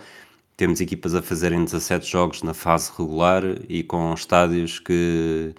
temos 0.57 0.81
equipas 0.81 1.17
a 1.17 1.23
fazerem 1.23 1.65
17 1.65 2.07
jogos 2.09 2.45
na 2.45 2.55
fase 2.55 2.93
regular 2.97 3.43
e 3.69 3.83
com 3.83 4.15
estádios 4.15 4.79
que 4.79 5.53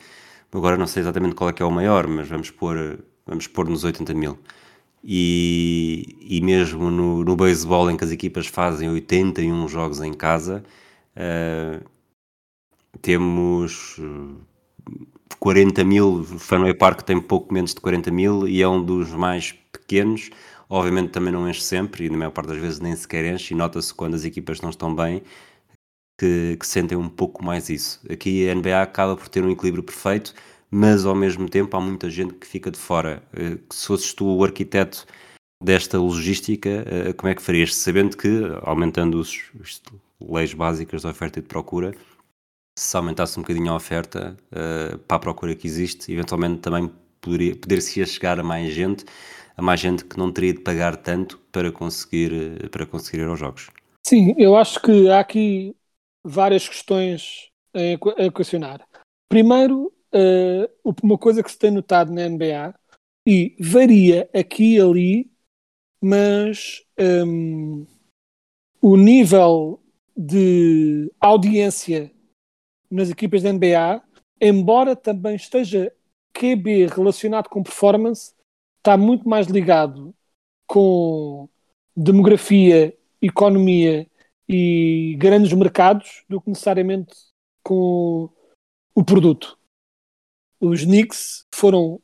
agora 0.54 0.78
não 0.78 0.88
sei 0.88 1.02
exatamente 1.04 1.36
qual 1.36 1.50
é 1.50 1.54
que 1.54 1.62
é 1.62 1.66
o 1.66 1.72
maior, 1.72 2.08
mas 2.08 2.30
vamos 2.30 2.50
pôr 2.50 2.98
vamos 3.30 3.48
pôr 3.48 3.70
nos 3.70 3.84
80 3.84 4.14
mil. 4.14 4.38
E, 5.04 6.18
e 6.20 6.42
mesmo 6.42 6.92
no, 6.92 7.24
no 7.24 7.36
beisebol, 7.36 7.90
em 7.90 7.96
que 7.96 8.04
as 8.04 8.12
equipas 8.12 8.48
fazem 8.48 8.90
81 8.90 9.68
jogos 9.70 10.02
em 10.02 10.14
casa, 10.14 10.64
uh, 11.16 11.90
temos 13.02 13.98
40 15.40 15.80
eh, 15.80 15.84
mil. 15.84 16.16
O 16.16 16.24
Fenway 16.24 16.74
Park 16.74 17.04
tem 17.04 17.22
pouco 17.22 17.54
menos 17.54 17.74
de 17.74 17.80
40 17.80 18.12
mil 18.12 18.48
e 18.48 18.62
é 18.62 18.68
um 18.68 18.84
dos 18.84 19.12
mais 19.12 19.54
pequenos. 19.72 20.30
Obviamente 20.68 21.12
também 21.12 21.32
não 21.32 21.50
enche 21.50 21.62
sempre 21.62 22.06
e 22.06 22.10
na 22.10 22.18
maior 22.18 22.32
parte 22.32 22.50
das 22.50 22.58
vezes 22.58 22.80
nem 22.80 22.96
sequer 22.96 23.26
enche. 23.26 23.54
E 23.54 23.58
nota-se 23.58 23.94
quando 23.94 24.16
as 24.16 24.26
equipas 24.26 24.60
não 24.60 24.70
estão 24.70 24.94
bem 24.94 25.24
que, 26.20 26.58
que 26.60 26.68
sentem 26.68 26.98
um 26.98 27.10
pouco 27.10 27.44
mais 27.44 27.70
isso. 27.70 28.02
Aqui 28.12 28.50
a 28.50 28.56
NBA 28.56 28.82
acaba 28.82 29.16
por 29.16 29.30
ter 29.30 29.44
um 29.44 29.52
equilíbrio 29.52 29.84
perfeito 29.84 30.34
mas 30.72 31.06
ao 31.06 31.16
mesmo 31.16 31.50
tempo 31.50 31.76
há 31.76 31.82
muita 31.82 32.10
gente 32.10 32.34
que 32.36 32.46
fica 32.46 32.70
de 32.70 32.78
fora. 32.78 33.24
Eh, 33.34 33.58
se 33.70 33.88
fosses 33.88 34.14
tu 34.14 34.26
o 34.26 34.44
arquiteto 34.44 35.06
desta 35.62 35.98
logística, 36.00 36.70
eh, 36.70 37.14
como 37.14 37.32
é 37.32 37.36
que 37.36 37.42
farias? 37.42 37.76
Sabendo 37.76 38.16
que, 38.16 38.28
aumentando 38.62 39.20
as 39.20 39.40
leis 40.22 40.54
básicas 40.54 41.02
da 41.02 41.10
oferta 41.10 41.40
e 41.40 41.42
de 41.42 41.48
procura, 41.48 41.94
se 42.78 42.96
aumentasse 42.96 43.38
um 43.38 43.42
bocadinho 43.42 43.72
a 43.72 43.76
oferta 43.76 44.38
uh, 44.52 44.98
para 45.00 45.18
a 45.18 45.20
procura 45.20 45.54
que 45.54 45.68
existe, 45.68 46.12
eventualmente 46.14 46.62
também 46.62 46.90
poderia, 47.20 47.54
poder-se 47.54 48.06
chegar 48.06 48.40
a 48.40 48.44
mais 48.44 48.74
gente, 48.74 49.04
a 49.58 49.62
mais 49.62 49.82
gente 49.82 50.06
que 50.06 50.18
não 50.18 50.32
teria 50.32 50.54
de 50.54 50.62
pagar 50.62 50.96
tanto 50.96 51.38
para 51.52 51.74
conseguir, 51.74 52.70
para 52.70 52.86
conseguir 52.86 53.24
ir 53.24 53.28
aos 53.28 53.38
jogos. 53.38 53.70
Sim, 54.08 54.34
eu 54.38 54.56
acho 54.56 54.82
que 54.82 55.10
há 55.10 55.20
aqui 55.20 55.76
várias 56.24 56.68
questões 56.68 57.50
a 57.74 58.24
equacionar. 58.24 58.88
Primeiro, 59.28 59.92
uh, 60.14 60.94
uma 61.04 61.18
coisa 61.18 61.44
que 61.44 61.52
se 61.52 61.58
tem 61.58 61.72
notado 61.72 62.12
na 62.12 62.28
NBA 62.28 62.74
e 63.28 63.56
varia 63.60 64.30
aqui 64.34 64.76
e 64.76 64.82
ali, 64.82 65.32
mas 66.02 66.84
um, 66.98 67.86
o 68.82 68.96
nível 68.96 69.82
de 70.16 71.12
audiência 71.20 72.12
nas 72.90 73.10
equipas 73.10 73.44
da 73.44 73.54
NBA, 73.54 74.02
embora 74.42 74.96
também 74.96 75.36
esteja 75.36 75.94
QB 76.34 76.88
relacionado 76.88 77.50
com 77.50 77.64
performance, 77.64 78.34
está 78.78 78.98
muito 78.98 79.28
mais 79.28 79.48
ligado 79.48 80.16
com 80.66 81.50
demografia, 81.96 82.98
economia 83.22 84.08
e 84.48 85.16
grandes 85.20 85.54
mercados 85.54 86.24
do 86.28 86.42
que 86.42 86.50
necessariamente 86.50 87.14
com 87.62 88.30
o 88.96 89.04
produto 89.04 89.59
os 90.60 90.84
Knicks 90.84 91.46
foram 91.54 92.02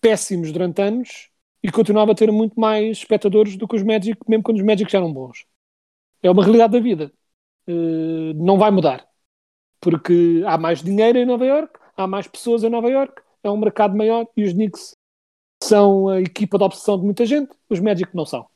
péssimos 0.00 0.52
durante 0.52 0.80
anos 0.80 1.30
e 1.62 1.70
continuava 1.70 2.12
a 2.12 2.14
ter 2.14 2.30
muito 2.30 2.58
mais 2.58 2.98
espectadores 2.98 3.56
do 3.56 3.66
que 3.66 3.76
os 3.76 3.82
Magic, 3.82 4.18
mesmo 4.28 4.42
quando 4.42 4.58
os 4.58 4.64
Magic 4.64 4.90
já 4.90 4.98
eram 4.98 5.12
bons. 5.12 5.44
É 6.22 6.30
uma 6.30 6.42
realidade 6.42 6.72
da 6.72 6.80
vida. 6.80 7.12
Uh, 7.68 8.32
não 8.34 8.58
vai 8.58 8.70
mudar. 8.70 9.06
Porque 9.80 10.42
há 10.46 10.56
mais 10.56 10.82
dinheiro 10.82 11.18
em 11.18 11.26
Nova 11.26 11.44
York, 11.44 11.78
há 11.96 12.06
mais 12.06 12.26
pessoas 12.26 12.64
em 12.64 12.70
Nova 12.70 12.88
York, 12.88 13.22
é 13.42 13.50
um 13.50 13.56
mercado 13.56 13.96
maior 13.96 14.26
e 14.36 14.44
os 14.44 14.52
Knicks 14.52 14.96
são 15.62 16.08
a 16.08 16.20
equipa 16.20 16.58
de 16.58 16.64
obsessão 16.64 16.98
de 16.98 17.04
muita 17.04 17.26
gente, 17.26 17.50
os 17.68 17.80
Magic 17.80 18.14
não 18.14 18.24
são. 18.24 18.46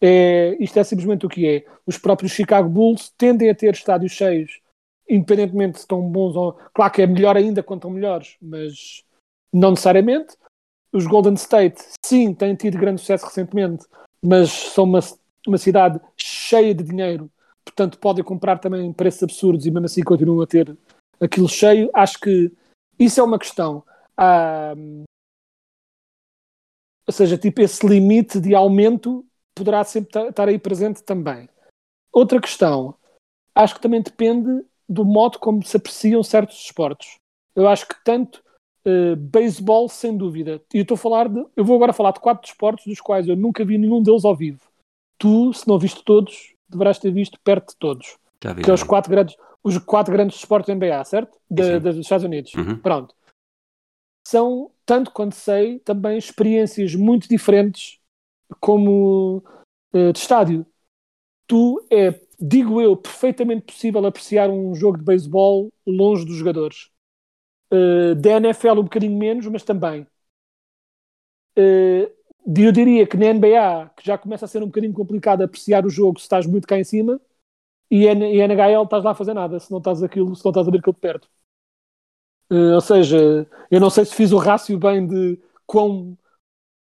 É, 0.00 0.56
isto 0.60 0.78
é 0.78 0.84
simplesmente 0.84 1.24
o 1.24 1.28
que 1.28 1.46
é. 1.46 1.64
Os 1.86 1.98
próprios 1.98 2.32
Chicago 2.32 2.68
Bulls 2.68 3.12
tendem 3.16 3.48
a 3.50 3.54
ter 3.54 3.72
estádios 3.72 4.12
cheios 4.12 4.60
independentemente 5.08 5.78
se 5.78 5.84
estão 5.84 6.00
bons 6.02 6.36
ou. 6.36 6.52
Claro 6.74 6.92
que 6.92 7.02
é 7.02 7.06
melhor 7.06 7.36
ainda 7.36 7.62
quando 7.62 7.80
estão 7.80 7.90
melhores, 7.90 8.36
mas 8.40 9.04
não 9.52 9.70
necessariamente. 9.70 10.36
Os 10.92 11.06
Golden 11.06 11.34
State, 11.34 11.82
sim, 12.04 12.32
têm 12.32 12.54
tido 12.54 12.78
grande 12.78 13.00
sucesso 13.00 13.26
recentemente, 13.26 13.84
mas 14.22 14.50
são 14.50 14.84
uma, 14.84 15.00
uma 15.46 15.58
cidade 15.58 16.00
cheia 16.16 16.72
de 16.72 16.84
dinheiro, 16.84 17.28
portanto 17.64 17.98
podem 17.98 18.22
comprar 18.22 18.58
também 18.58 18.92
preços 18.92 19.24
absurdos 19.24 19.66
e 19.66 19.70
mesmo 19.70 19.86
assim 19.86 20.02
continuam 20.04 20.40
a 20.40 20.46
ter 20.46 20.76
aquilo 21.20 21.48
cheio. 21.48 21.90
Acho 21.92 22.20
que 22.20 22.52
isso 22.98 23.20
é 23.20 23.24
uma 23.24 23.38
questão. 23.38 23.82
Ah, 24.16 24.74
ou 27.06 27.12
seja, 27.12 27.36
tipo, 27.36 27.60
esse 27.60 27.86
limite 27.86 28.40
de 28.40 28.54
aumento 28.54 29.26
poderá 29.54 29.84
sempre 29.84 30.28
estar 30.28 30.48
aí 30.48 30.58
presente 30.58 31.02
também. 31.02 31.48
Outra 32.12 32.40
questão, 32.40 32.94
acho 33.54 33.74
que 33.74 33.80
também 33.80 34.00
depende 34.00 34.64
do 34.88 35.04
modo 35.04 35.38
como 35.38 35.62
se 35.64 35.76
apreciam 35.76 36.22
certos 36.22 36.58
esportes. 36.64 37.16
Eu 37.54 37.68
acho 37.68 37.86
que 37.86 37.94
tanto 38.04 38.42
uh, 38.86 39.16
beisebol, 39.16 39.88
sem 39.88 40.16
dúvida. 40.16 40.62
E 40.72 40.78
eu 40.78 40.82
estou 40.82 40.94
a 40.94 40.98
falar 40.98 41.28
de. 41.28 41.44
Eu 41.56 41.64
vou 41.64 41.76
agora 41.76 41.92
falar 41.92 42.12
de 42.12 42.20
quatro 42.20 42.46
esportes 42.48 42.86
dos 42.86 43.00
quais 43.00 43.28
eu 43.28 43.36
nunca 43.36 43.64
vi 43.64 43.78
nenhum 43.78 44.02
deles 44.02 44.24
ao 44.24 44.36
vivo. 44.36 44.60
Tu, 45.18 45.52
se 45.52 45.66
não 45.66 45.78
viste 45.78 46.02
todos, 46.04 46.54
deverás 46.68 46.98
ter 46.98 47.10
visto 47.12 47.38
perto 47.42 47.70
de 47.70 47.76
todos. 47.76 48.16
Já 48.42 48.52
vi, 48.52 48.62
que 48.62 48.70
é 48.70 48.74
os 48.74 48.82
quatro 48.82 49.10
grandes, 49.10 49.36
os 49.62 49.78
quatro 49.78 50.12
grandes 50.12 50.36
esportes 50.36 50.68
da 50.68 50.74
NBA, 50.74 51.04
certo? 51.04 51.38
De, 51.50 51.78
dos 51.78 51.96
Estados 51.96 52.24
Unidos. 52.24 52.52
Uhum. 52.54 52.78
Pronto. 52.78 53.14
São, 54.26 54.70
tanto 54.84 55.10
quanto 55.10 55.34
sei, 55.34 55.78
também 55.80 56.18
experiências 56.18 56.94
muito 56.94 57.28
diferentes 57.28 57.98
como 58.60 59.42
uh, 59.94 60.12
de 60.12 60.18
estádio. 60.18 60.66
Tu 61.46 61.86
é 61.90 62.20
digo 62.40 62.80
eu, 62.80 62.96
perfeitamente 62.96 63.62
possível 63.66 64.04
apreciar 64.06 64.50
um 64.50 64.74
jogo 64.74 64.98
de 64.98 65.04
beisebol 65.04 65.72
longe 65.86 66.24
dos 66.24 66.36
jogadores. 66.36 66.90
Uh, 67.72 68.14
da 68.16 68.32
NFL 68.32 68.80
um 68.80 68.84
bocadinho 68.84 69.18
menos, 69.18 69.46
mas 69.48 69.62
também. 69.64 70.06
Uh, 71.58 72.10
eu 72.46 72.72
diria 72.72 73.06
que 73.06 73.16
na 73.16 73.26
NBA, 73.26 73.90
que 73.96 74.04
já 74.04 74.18
começa 74.18 74.44
a 74.44 74.48
ser 74.48 74.62
um 74.62 74.66
bocadinho 74.66 74.92
complicado 74.92 75.42
apreciar 75.42 75.86
o 75.86 75.90
jogo 75.90 76.18
se 76.18 76.24
estás 76.24 76.46
muito 76.46 76.66
cá 76.66 76.78
em 76.78 76.84
cima, 76.84 77.20
e 77.90 78.12
na 78.14 78.26
NHL 78.26 78.84
estás 78.84 79.04
lá 79.04 79.12
a 79.12 79.14
fazer 79.14 79.34
nada, 79.34 79.60
se 79.60 79.70
não 79.70 79.78
estás, 79.78 80.02
aquilo, 80.02 80.34
se 80.36 80.44
não 80.44 80.50
estás 80.50 80.68
a 80.68 80.70
ver 80.70 80.78
aquilo 80.78 80.94
de 80.94 81.00
perto. 81.00 81.28
Uh, 82.50 82.74
ou 82.74 82.80
seja, 82.80 83.48
eu 83.70 83.80
não 83.80 83.90
sei 83.90 84.04
se 84.04 84.14
fiz 84.14 84.30
o 84.32 84.38
rácio 84.38 84.78
bem 84.78 85.06
de 85.06 85.40
quão, 85.66 86.16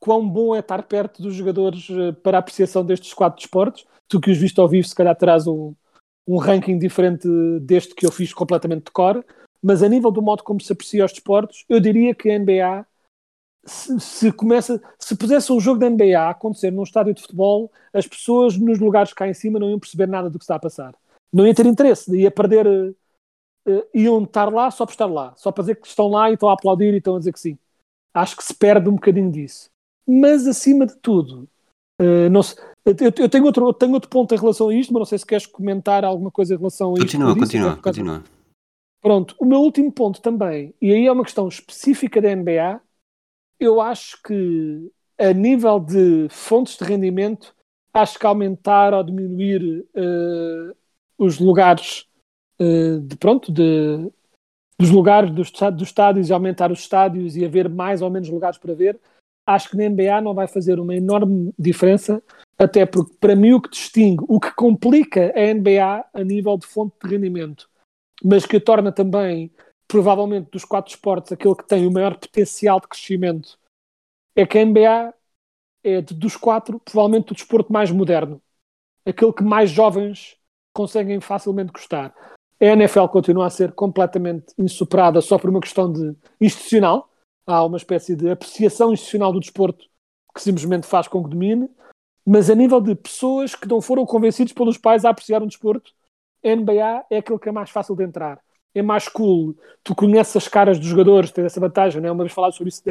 quão 0.00 0.28
bom 0.28 0.54
é 0.54 0.60
estar 0.60 0.82
perto 0.84 1.22
dos 1.22 1.34
jogadores 1.34 1.88
para 2.22 2.38
a 2.38 2.40
apreciação 2.40 2.84
destes 2.84 3.14
quatro 3.14 3.40
esportes, 3.40 3.86
tu 4.10 4.20
que 4.20 4.30
os 4.30 4.36
viste 4.36 4.60
ao 4.60 4.68
vivo, 4.68 4.86
se 4.86 4.94
calhar 4.94 5.16
terás 5.16 5.46
um, 5.46 5.72
um 6.26 6.36
ranking 6.36 6.76
diferente 6.76 7.28
deste 7.62 7.94
que 7.94 8.04
eu 8.04 8.12
fiz 8.12 8.34
completamente 8.34 8.86
de 8.86 8.90
cor, 8.90 9.24
mas 9.62 9.82
a 9.82 9.88
nível 9.88 10.10
do 10.10 10.20
modo 10.20 10.42
como 10.42 10.60
se 10.60 10.72
aprecia 10.72 11.04
os 11.04 11.12
desportos, 11.12 11.64
eu 11.68 11.80
diria 11.80 12.14
que 12.14 12.28
a 12.28 12.38
NBA 12.38 12.86
se, 13.64 14.00
se, 14.00 14.32
começa, 14.32 14.82
se 14.98 15.14
pusesse 15.16 15.52
um 15.52 15.60
jogo 15.60 15.78
da 15.78 15.88
NBA 15.88 16.18
a 16.18 16.30
acontecer 16.30 16.70
num 16.70 16.82
estádio 16.82 17.14
de 17.14 17.22
futebol, 17.22 17.70
as 17.92 18.06
pessoas 18.06 18.56
nos 18.56 18.78
lugares 18.78 19.12
cá 19.12 19.28
em 19.28 19.34
cima 19.34 19.58
não 19.58 19.70
iam 19.70 19.78
perceber 19.78 20.08
nada 20.08 20.28
do 20.28 20.38
que 20.38 20.44
está 20.44 20.56
a 20.56 20.60
passar. 20.60 20.94
Não 21.32 21.46
ia 21.46 21.54
ter 21.54 21.66
interesse, 21.66 22.14
ia 22.16 22.30
perder, 22.30 22.66
uh, 22.66 23.86
iam 23.94 24.24
estar 24.24 24.52
lá 24.52 24.70
só 24.70 24.84
por 24.84 24.92
estar 24.92 25.06
lá, 25.06 25.34
só 25.36 25.52
para 25.52 25.62
dizer 25.62 25.76
que 25.76 25.86
estão 25.86 26.08
lá 26.08 26.30
e 26.30 26.34
estão 26.34 26.48
a 26.48 26.54
aplaudir 26.54 26.92
e 26.94 26.96
estão 26.96 27.16
a 27.16 27.18
dizer 27.18 27.32
que 27.32 27.40
sim. 27.40 27.58
Acho 28.12 28.36
que 28.36 28.42
se 28.42 28.54
perde 28.54 28.88
um 28.88 28.94
bocadinho 28.94 29.30
disso. 29.30 29.70
Mas 30.06 30.46
acima 30.46 30.86
de 30.86 30.96
tudo, 30.96 31.48
uh, 32.00 32.30
não 32.30 32.42
se, 32.42 32.56
Eu, 32.84 32.94
eu 33.18 33.28
tenho, 33.28 33.44
outro, 33.44 33.68
eu 33.68 33.72
tenho 33.74 33.92
outro 33.92 34.08
ponto 34.08 34.34
em 34.34 34.38
relação 34.38 34.68
a 34.68 34.74
isto, 34.74 34.92
mas 34.92 35.00
não 35.00 35.04
sei 35.06 35.18
se 35.18 35.26
queres 35.26 35.46
comentar 35.46 36.04
alguma 36.04 36.30
coisa 36.30 36.54
em 36.54 36.56
relação 36.56 36.90
a 36.90 36.94
isto. 36.94 37.06
Continua, 37.06 37.34
disse, 37.34 37.40
continua, 37.46 37.68
causa- 37.76 37.82
continua. 37.82 38.24
Pronto, 39.02 39.34
o 39.38 39.44
meu 39.46 39.60
último 39.60 39.90
ponto 39.90 40.20
também, 40.20 40.74
e 40.80 40.92
aí 40.92 41.06
é 41.06 41.12
uma 41.12 41.24
questão 41.24 41.48
específica 41.48 42.20
da 42.20 42.30
NBA, 42.30 42.80
eu 43.58 43.80
acho 43.80 44.22
que 44.22 44.90
a 45.18 45.32
nível 45.32 45.78
de 45.80 46.26
fontes 46.30 46.76
de 46.76 46.84
rendimento, 46.84 47.54
acho 47.92 48.18
que 48.18 48.26
aumentar 48.26 48.92
ou 48.94 49.02
diminuir 49.02 49.86
eh, 49.94 50.74
os 51.18 51.38
lugares 51.38 52.06
eh, 52.58 52.98
de 53.02 53.16
pronto, 53.16 53.50
de, 53.52 54.10
dos 54.78 54.90
lugares 54.90 55.30
dos, 55.30 55.50
dos 55.50 55.82
estádios 55.82 56.28
e 56.28 56.32
aumentar 56.32 56.70
os 56.70 56.80
estádios 56.80 57.36
e 57.36 57.44
haver 57.44 57.68
mais 57.68 58.00
ou 58.02 58.10
menos 58.10 58.28
lugares 58.28 58.58
para 58.58 58.74
ver, 58.74 58.98
acho 59.54 59.70
que 59.70 59.76
na 59.76 59.88
NBA 59.88 60.20
não 60.20 60.34
vai 60.34 60.46
fazer 60.46 60.78
uma 60.78 60.94
enorme 60.94 61.52
diferença, 61.58 62.22
até 62.58 62.84
porque 62.86 63.14
para 63.20 63.36
mim 63.36 63.52
o 63.52 63.60
que 63.60 63.70
distingue, 63.70 64.24
o 64.28 64.40
que 64.40 64.54
complica 64.54 65.32
a 65.36 65.54
NBA 65.54 66.04
a 66.12 66.24
nível 66.24 66.56
de 66.56 66.66
fonte 66.66 66.94
de 67.02 67.10
rendimento 67.10 67.70
mas 68.22 68.46
que 68.46 68.56
a 68.56 68.60
torna 68.60 68.92
também, 68.92 69.52
provavelmente, 69.88 70.50
dos 70.50 70.64
quatro 70.64 70.92
esportes, 70.92 71.32
aquele 71.32 71.54
que 71.54 71.66
tem 71.66 71.86
o 71.86 71.90
maior 71.90 72.16
potencial 72.18 72.80
de 72.80 72.88
crescimento, 72.88 73.58
é 74.36 74.46
que 74.46 74.58
a 74.58 74.64
NBA 74.64 75.14
é, 75.82 76.02
dos 76.02 76.36
quatro, 76.36 76.78
provavelmente 76.80 77.32
o 77.32 77.34
desporto 77.34 77.72
mais 77.72 77.90
moderno. 77.90 78.40
Aquele 79.06 79.32
que 79.32 79.42
mais 79.42 79.70
jovens 79.70 80.36
conseguem 80.74 81.20
facilmente 81.20 81.72
gostar. 81.72 82.14
A 82.60 82.64
NFL 82.64 83.06
continua 83.06 83.46
a 83.46 83.50
ser 83.50 83.72
completamente 83.72 84.52
insuperada 84.58 85.20
só 85.22 85.38
por 85.38 85.48
uma 85.48 85.60
questão 85.60 85.90
de 85.90 86.14
institucional. 86.38 87.09
Há 87.50 87.64
uma 87.64 87.76
espécie 87.76 88.14
de 88.14 88.30
apreciação 88.30 88.92
institucional 88.92 89.32
do 89.32 89.40
desporto 89.40 89.84
que 90.32 90.40
simplesmente 90.40 90.86
faz 90.86 91.08
com 91.08 91.24
que 91.24 91.30
domine. 91.30 91.68
Mas 92.24 92.48
a 92.48 92.54
nível 92.54 92.80
de 92.80 92.94
pessoas 92.94 93.56
que 93.56 93.66
não 93.66 93.80
foram 93.80 94.06
convencidos 94.06 94.52
pelos 94.52 94.78
pais 94.78 95.04
a 95.04 95.10
apreciar 95.10 95.42
um 95.42 95.48
desporto, 95.48 95.90
a 96.44 96.54
NBA 96.54 97.06
é 97.10 97.16
aquele 97.16 97.40
que 97.40 97.48
é 97.48 97.52
mais 97.52 97.70
fácil 97.70 97.96
de 97.96 98.04
entrar. 98.04 98.40
É 98.72 98.82
mais 98.82 99.08
cool. 99.08 99.56
Tu 99.82 99.96
conheces 99.96 100.36
as 100.36 100.46
caras 100.46 100.78
dos 100.78 100.86
jogadores, 100.86 101.32
tens 101.32 101.46
essa 101.46 101.58
vantagem, 101.58 102.00
né? 102.00 102.08
Uma 102.08 102.22
vez 102.22 102.32
falado 102.32 102.52
sobre 102.52 102.68
isso 102.68 102.82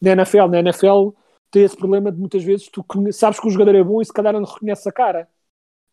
na 0.00 0.12
NFL. 0.12 0.48
Na 0.48 0.60
NFL 0.60 1.10
tem 1.50 1.62
esse 1.62 1.76
problema 1.76 2.10
de 2.10 2.18
muitas 2.18 2.42
vezes 2.42 2.70
tu 2.70 2.82
sabes 3.12 3.38
que 3.38 3.46
o 3.46 3.50
jogador 3.50 3.74
é 3.74 3.84
bom 3.84 4.00
e 4.00 4.04
se 4.06 4.12
calhar 4.14 4.32
não 4.32 4.44
reconhece 4.44 4.88
a 4.88 4.92
cara. 4.92 5.28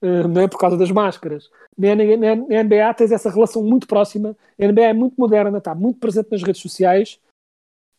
Uh, 0.01 0.27
não 0.29 0.43
é 0.43 0.47
por 0.47 0.59
causa 0.59 0.77
das 0.77 0.91
máscaras. 0.91 1.49
Na 1.77 1.93
NBA 1.93 2.93
tens 2.95 3.11
essa 3.11 3.29
relação 3.29 3.61
muito 3.63 3.85
próxima. 3.85 4.33
A 4.57 4.65
NBA 4.65 4.85
é 4.85 4.93
muito 4.93 5.15
moderna, 5.17 5.57
está 5.57 5.75
muito 5.75 5.99
presente 5.99 6.31
nas 6.31 6.41
redes 6.41 6.61
sociais 6.61 7.19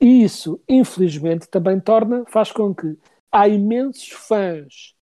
e 0.01 0.23
isso, 0.23 0.63
infelizmente, 0.69 1.49
também 1.49 1.81
torna, 1.81 2.25
faz 2.27 2.53
com 2.53 2.75
que 2.75 2.97
há 3.33 3.49
imensos 3.49 4.11
fãs, 4.11 4.95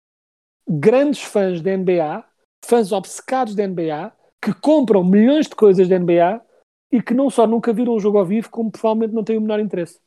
grandes 0.67 1.21
fãs 1.21 1.61
da 1.61 1.75
NBA, 1.75 2.25
fãs 2.63 2.91
obcecados 2.91 3.55
da 3.55 3.67
NBA, 3.67 4.11
que 4.41 4.53
compram 4.53 5.03
milhões 5.03 5.47
de 5.47 5.55
coisas 5.55 5.87
da 5.89 5.99
NBA 5.99 6.41
e 6.91 7.01
que 7.01 7.13
não 7.13 7.29
só 7.29 7.45
nunca 7.45 7.73
viram 7.73 7.95
um 7.95 7.99
jogo 7.99 8.17
ao 8.17 8.25
vivo, 8.25 8.49
como 8.49 8.71
provavelmente 8.71 9.13
não 9.13 9.23
têm 9.23 9.37
o 9.37 9.41
menor 9.41 9.59
interesse. 9.59 9.99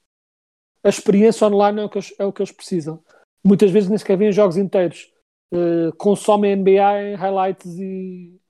A 0.83 0.89
experiência 0.89 1.47
online 1.47 1.81
é 1.81 1.85
o 1.85 1.89
que 1.89 1.99
eles, 1.99 2.15
é 2.19 2.25
o 2.25 2.33
que 2.33 2.41
eles 2.41 2.53
precisam. 2.53 3.03
Muitas 3.45 3.71
vezes 3.71 3.89
nem 3.89 3.99
sequer 3.99 4.17
veem 4.17 4.33
jogos 4.33 4.57
inteiros. 4.57 5.13
Uh, 5.53 5.95
consomem 5.97 6.57
NBA 6.57 7.03
em 7.03 7.15
highlights 7.15 7.79
e, 7.79 8.41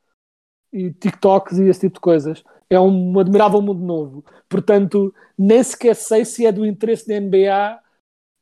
e 0.72 0.92
TikToks 0.92 1.58
e 1.58 1.68
esse 1.68 1.80
tipo 1.80 1.94
de 1.94 2.00
coisas. 2.00 2.44
É 2.70 2.78
um 2.78 3.18
admirável 3.18 3.62
mundo 3.62 3.84
novo. 3.84 4.24
Portanto, 4.48 5.14
nem 5.36 5.62
sequer 5.62 5.96
sei 5.96 6.24
se 6.24 6.44
é 6.44 6.52
do 6.52 6.66
interesse 6.66 7.08
da 7.08 7.18
NBA 7.18 7.80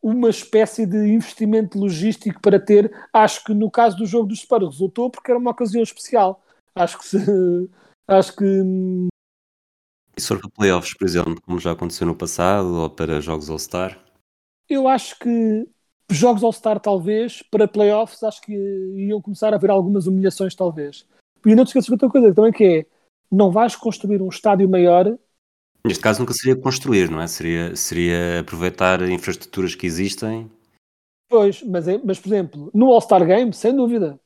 uma 0.03 0.31
espécie 0.31 0.87
de 0.87 0.97
investimento 0.97 1.79
logístico 1.79 2.41
para 2.41 2.61
ter. 2.61 2.93
Acho 3.13 3.45
que 3.45 3.55
no 3.55 3.71
caso 3.71 3.97
do 3.97 4.07
jogo 4.07 4.29
dos 4.29 4.41
Spurs 4.41 4.67
resultou 4.67 5.11
porque 5.11 5.31
era 5.31 5.39
uma 5.39 5.51
ocasião 5.51 5.83
especial. 5.83 6.43
Acho 6.75 6.99
que 6.99 7.07
se, 7.07 7.19
acho 8.07 8.37
que 8.37 8.63
for 10.21 10.41
para 10.41 10.51
playoffs, 10.51 10.95
por 10.95 11.07
exemplo, 11.07 11.41
como 11.43 11.59
já 11.59 11.73
aconteceu 11.73 12.07
no 12.07 12.15
passado, 12.15 12.75
ou 12.75 12.91
para 12.91 13.21
jogos 13.21 13.51
All-Star, 13.51 14.01
eu 14.69 14.89
acho 14.89 15.19
que 15.19 15.69
jogos 16.11 16.43
All-Star 16.43 16.81
talvez, 16.81 17.43
para 17.51 17.69
playoffs 17.69 18.23
acho 18.23 18.41
que 18.41 18.53
iam 18.53 19.21
começar 19.21 19.53
a 19.53 19.57
haver 19.57 19.71
algumas 19.71 20.07
humilhações 20.07 20.55
talvez. 20.55 21.07
E 21.45 21.55
não 21.55 21.65
te 21.65 21.69
esqueças 21.69 21.87
de 21.87 21.93
outra 21.93 22.09
coisa 22.09 22.35
também 22.35 22.53
que 22.53 22.65
é, 22.65 22.87
não 23.31 23.51
vais 23.51 23.77
construir 23.77 24.23
um 24.23 24.29
estádio 24.29 24.69
maior 24.69 25.17
neste 25.87 26.03
caso 26.03 26.21
nunca 26.21 26.35
seria 26.35 26.61
construir, 26.61 27.11
não 27.11 27.21
é? 27.21 27.27
Seria, 27.27 27.77
seria 27.77 28.41
aproveitar 28.41 29.01
infraestruturas 29.09 29.75
que 29.75 29.87
existem. 29.87 30.51
Pois, 31.29 31.63
mas, 31.63 31.89
é- 31.89 32.01
mas 32.03 32.19
por 32.19 32.29
exemplo, 32.29 32.71
no 32.75 32.93
All-Star 32.93 33.25
Game, 33.25 33.53
sem 33.53 33.75
dúvida. 33.75 34.19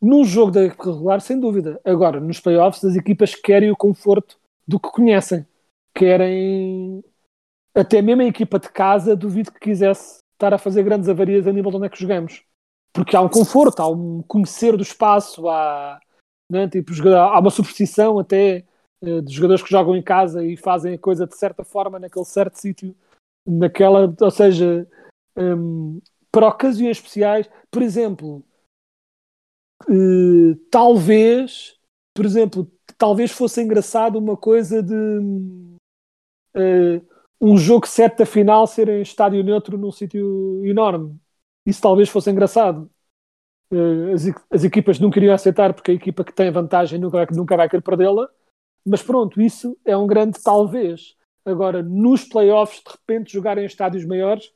Num 0.00 0.24
jogo 0.24 0.52
da 0.52 0.64
época 0.64 0.92
regular, 0.92 1.20
sem 1.20 1.38
dúvida. 1.38 1.80
Agora, 1.84 2.20
nos 2.20 2.38
playoffs, 2.40 2.84
as 2.84 2.96
equipas 2.96 3.34
querem 3.34 3.70
o 3.70 3.76
conforto 3.76 4.38
do 4.66 4.78
que 4.78 4.90
conhecem. 4.90 5.46
Querem. 5.94 7.02
Até 7.74 8.00
mesmo 8.00 8.22
a 8.22 8.26
equipa 8.26 8.58
de 8.58 8.68
casa, 8.70 9.16
duvido 9.16 9.52
que 9.52 9.60
quisesse 9.60 10.20
estar 10.34 10.52
a 10.52 10.58
fazer 10.58 10.82
grandes 10.82 11.08
avarias 11.08 11.46
a 11.46 11.52
nível 11.52 11.70
de 11.70 11.76
onde 11.78 11.86
é 11.86 11.88
que 11.88 12.00
jogamos. 12.00 12.42
Porque 12.92 13.16
há 13.16 13.20
um 13.20 13.28
conforto, 13.28 13.80
há 13.80 13.88
um 13.88 14.22
conhecer 14.22 14.76
do 14.76 14.82
espaço, 14.82 15.48
há, 15.48 15.98
né, 16.50 16.68
tipo, 16.68 16.92
há 17.08 17.38
uma 17.40 17.50
superstição 17.50 18.18
até 18.18 18.64
eh, 19.02 19.20
de 19.20 19.32
jogadores 19.34 19.62
que 19.62 19.70
jogam 19.70 19.96
em 19.96 20.02
casa 20.02 20.44
e 20.44 20.56
fazem 20.56 20.94
a 20.94 20.98
coisa 20.98 21.26
de 21.26 21.36
certa 21.36 21.64
forma 21.64 21.98
naquele 21.98 22.24
certo 22.24 22.56
sítio, 22.56 22.94
naquela, 23.46 24.14
ou 24.20 24.30
seja, 24.30 24.88
hum, 25.36 26.00
para 26.30 26.48
ocasiões 26.48 26.98
especiais, 26.98 27.48
por 27.70 27.82
exemplo, 27.82 28.44
eh, 29.88 30.56
talvez, 30.70 31.78
por 32.14 32.24
exemplo, 32.24 32.70
talvez 32.98 33.30
fosse 33.32 33.62
engraçado 33.62 34.18
uma 34.18 34.36
coisa 34.36 34.82
de 34.82 34.94
eh, 36.54 37.00
um 37.40 37.56
jogo 37.56 37.86
sete 37.86 38.18
da 38.18 38.26
final 38.26 38.66
ser 38.66 38.88
em 38.88 39.02
estádio 39.02 39.44
neutro 39.44 39.76
num 39.78 39.92
sítio 39.92 40.64
enorme. 40.64 41.18
Isso 41.66 41.82
talvez 41.82 42.08
fosse 42.08 42.30
engraçado. 42.30 42.90
Eh, 43.70 44.12
as, 44.12 44.26
as 44.50 44.64
equipas 44.64 44.98
não 44.98 45.10
queriam 45.10 45.34
aceitar 45.34 45.74
porque 45.74 45.90
a 45.90 45.94
equipa 45.94 46.24
que 46.24 46.32
tem 46.32 46.50
vantagem 46.50 46.98
nunca 46.98 47.18
vai, 47.18 47.26
nunca 47.32 47.56
vai 47.56 47.68
querer 47.68 47.82
perdê-la. 47.82 48.28
Mas 48.84 49.02
pronto, 49.02 49.40
isso 49.40 49.76
é 49.84 49.96
um 49.96 50.06
grande 50.06 50.40
talvez. 50.42 51.16
Agora, 51.44 51.82
nos 51.82 52.24
playoffs, 52.24 52.82
de 52.84 52.90
repente, 52.90 53.32
jogar 53.32 53.58
em 53.58 53.64
estádios 53.64 54.04
maiores, 54.04 54.52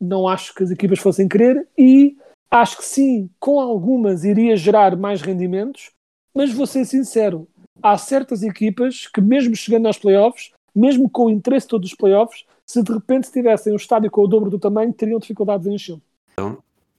não 0.00 0.26
acho 0.26 0.54
que 0.54 0.62
as 0.62 0.70
equipas 0.70 0.98
fossem 0.98 1.28
querer 1.28 1.66
e 1.76 2.16
acho 2.50 2.78
que 2.78 2.84
sim, 2.84 3.30
com 3.38 3.60
algumas 3.60 4.24
iria 4.24 4.56
gerar 4.56 4.96
mais 4.96 5.20
rendimentos, 5.20 5.90
mas 6.34 6.52
vou 6.52 6.66
ser 6.66 6.84
sincero, 6.84 7.46
há 7.82 7.96
certas 7.96 8.42
equipas 8.42 9.06
que 9.06 9.20
mesmo 9.20 9.54
chegando 9.54 9.86
aos 9.86 9.98
playoffs, 9.98 10.52
mesmo 10.74 11.08
com 11.08 11.26
o 11.26 11.30
interesse 11.30 11.66
todo 11.66 11.82
dos 11.82 11.94
playoffs, 11.94 12.44
se 12.66 12.82
de 12.82 12.92
repente 12.92 13.30
tivessem 13.30 13.72
um 13.72 13.76
estádio 13.76 14.10
com 14.10 14.22
o 14.22 14.28
dobro 14.28 14.50
do 14.50 14.58
tamanho, 14.58 14.92
teriam 14.92 15.18
dificuldades 15.18 15.66
em 15.66 15.74
enchê-lo. 15.74 16.00
Então, 16.32 16.58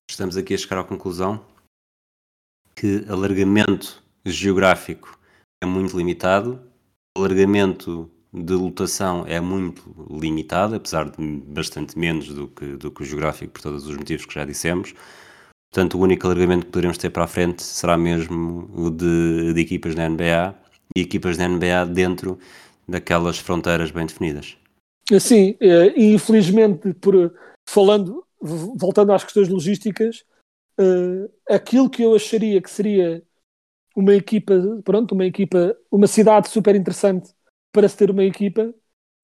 estamos 0.09 0.37
aqui 0.37 0.53
a 0.53 0.57
chegar 0.57 0.79
à 0.79 0.83
conclusão 0.83 1.39
que 2.81 3.05
alargamento 3.07 4.03
geográfico 4.25 5.15
é 5.63 5.67
muito 5.67 5.95
limitado, 5.95 6.59
alargamento 7.15 8.09
de 8.33 8.53
lotação 8.53 9.23
é 9.27 9.39
muito 9.39 9.83
limitado, 10.09 10.73
apesar 10.73 11.11
de 11.11 11.21
bastante 11.45 11.95
menos 11.99 12.29
do 12.29 12.47
que, 12.47 12.65
do 12.77 12.89
que 12.89 13.03
o 13.03 13.05
geográfico, 13.05 13.53
por 13.53 13.61
todos 13.61 13.85
os 13.85 13.95
motivos 13.95 14.25
que 14.25 14.33
já 14.33 14.43
dissemos. 14.43 14.95
Portanto, 15.71 15.95
o 15.95 16.01
único 16.01 16.25
alargamento 16.25 16.65
que 16.65 16.71
poderemos 16.71 16.97
ter 16.97 17.11
para 17.11 17.25
a 17.25 17.27
frente 17.27 17.61
será 17.61 17.95
mesmo 17.95 18.67
o 18.73 18.89
de, 18.89 19.53
de 19.53 19.61
equipas 19.61 19.93
da 19.93 20.09
NBA 20.09 20.55
e 20.97 21.01
equipas 21.01 21.37
da 21.37 21.47
NBA 21.47 21.85
dentro 21.85 22.39
daquelas 22.87 23.37
fronteiras 23.37 23.91
bem 23.91 24.07
definidas. 24.07 24.57
Sim, 25.19 25.55
eh, 25.59 25.93
e 25.95 26.15
infelizmente, 26.15 26.93
por, 26.95 27.31
falando, 27.69 28.23
voltando 28.41 29.13
às 29.13 29.23
questões 29.23 29.49
logísticas, 29.49 30.23
eh, 30.81 31.55
aquilo 31.55 31.89
que 31.89 32.03
eu 32.03 32.15
acharia 32.15 32.61
que 32.61 32.69
seria 32.69 33.23
uma 33.95 34.15
equipa, 34.15 34.53
pronto, 34.85 35.13
uma 35.13 35.25
equipa, 35.25 35.77
uma 35.91 36.07
cidade 36.07 36.49
super 36.49 36.75
interessante 36.75 37.33
para 37.71 37.87
se 37.89 37.97
ter 37.97 38.11
uma 38.11 38.23
equipa, 38.23 38.73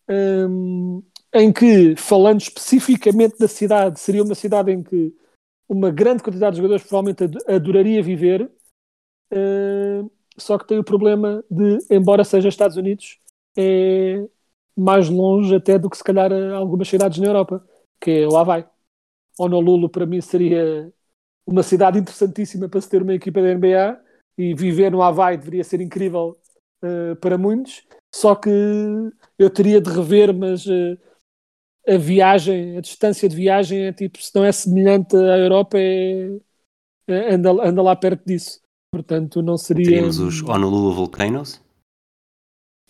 hum, 0.09 1.03
em 1.33 1.51
que, 1.53 1.95
falando 1.97 2.41
especificamente 2.41 3.37
da 3.39 3.47
cidade, 3.47 3.99
seria 3.99 4.23
uma 4.23 4.35
cidade 4.35 4.71
em 4.71 4.83
que 4.83 5.13
uma 5.69 5.91
grande 5.91 6.23
quantidade 6.23 6.55
de 6.55 6.57
jogadores 6.61 6.83
provavelmente 6.83 7.23
ad- 7.25 7.37
adoraria 7.55 8.03
viver, 8.03 8.51
eh, 9.31 10.03
só 10.37 10.57
que 10.57 10.67
tem 10.67 10.79
o 10.79 10.83
problema 10.83 11.43
de, 11.49 11.77
embora 11.91 12.23
seja 12.23 12.49
Estados 12.49 12.77
Unidos, 12.77 13.19
é 13.57 14.25
mais 14.75 15.09
longe 15.09 15.55
até 15.55 15.79
do 15.79 15.89
que 15.89 15.97
se 15.97 16.03
calhar 16.03 16.31
algumas 16.53 16.87
cidades 16.87 17.19
na 17.19 17.27
Europa, 17.27 17.65
que 18.01 18.11
é 18.11 18.27
o 18.27 18.37
Havaí. 18.37 18.65
Honolulu 19.39 19.89
para 19.89 20.05
mim 20.05 20.21
seria 20.21 20.91
uma 21.47 21.63
cidade 21.63 21.97
interessantíssima 21.97 22.69
para 22.69 22.81
se 22.81 22.89
ter 22.89 23.01
uma 23.01 23.13
equipa 23.13 23.41
da 23.41 23.55
NBA 23.55 23.99
e 24.37 24.53
viver 24.53 24.91
no 24.91 25.01
Havaí 25.01 25.37
deveria 25.37 25.63
ser 25.63 25.81
incrível 25.81 26.37
eh, 26.83 27.15
para 27.15 27.37
muitos, 27.37 27.83
só 28.13 28.35
que 28.35 28.49
eu 29.39 29.49
teria 29.49 29.81
de 29.81 29.89
rever, 29.89 30.33
mas 30.33 30.65
eh, 30.67 30.97
a 31.87 31.97
viagem, 31.97 32.77
a 32.77 32.81
distância 32.81 33.27
de 33.29 33.35
viagem 33.35 33.85
é 33.85 33.93
tipo, 33.93 34.21
se 34.21 34.35
não 34.35 34.43
é 34.43 34.51
semelhante 34.51 35.15
à 35.15 35.37
Europa, 35.37 35.77
é, 35.77 36.37
eh, 37.07 37.33
anda, 37.33 37.51
anda 37.51 37.81
lá 37.81 37.95
perto 37.95 38.25
disso. 38.25 38.59
Portanto, 38.91 39.41
não 39.41 39.57
seria. 39.57 39.85
Teríamos 39.85 40.19
os 40.19 40.41
Honolulu 40.41 40.93
Volcanoes. 40.93 41.61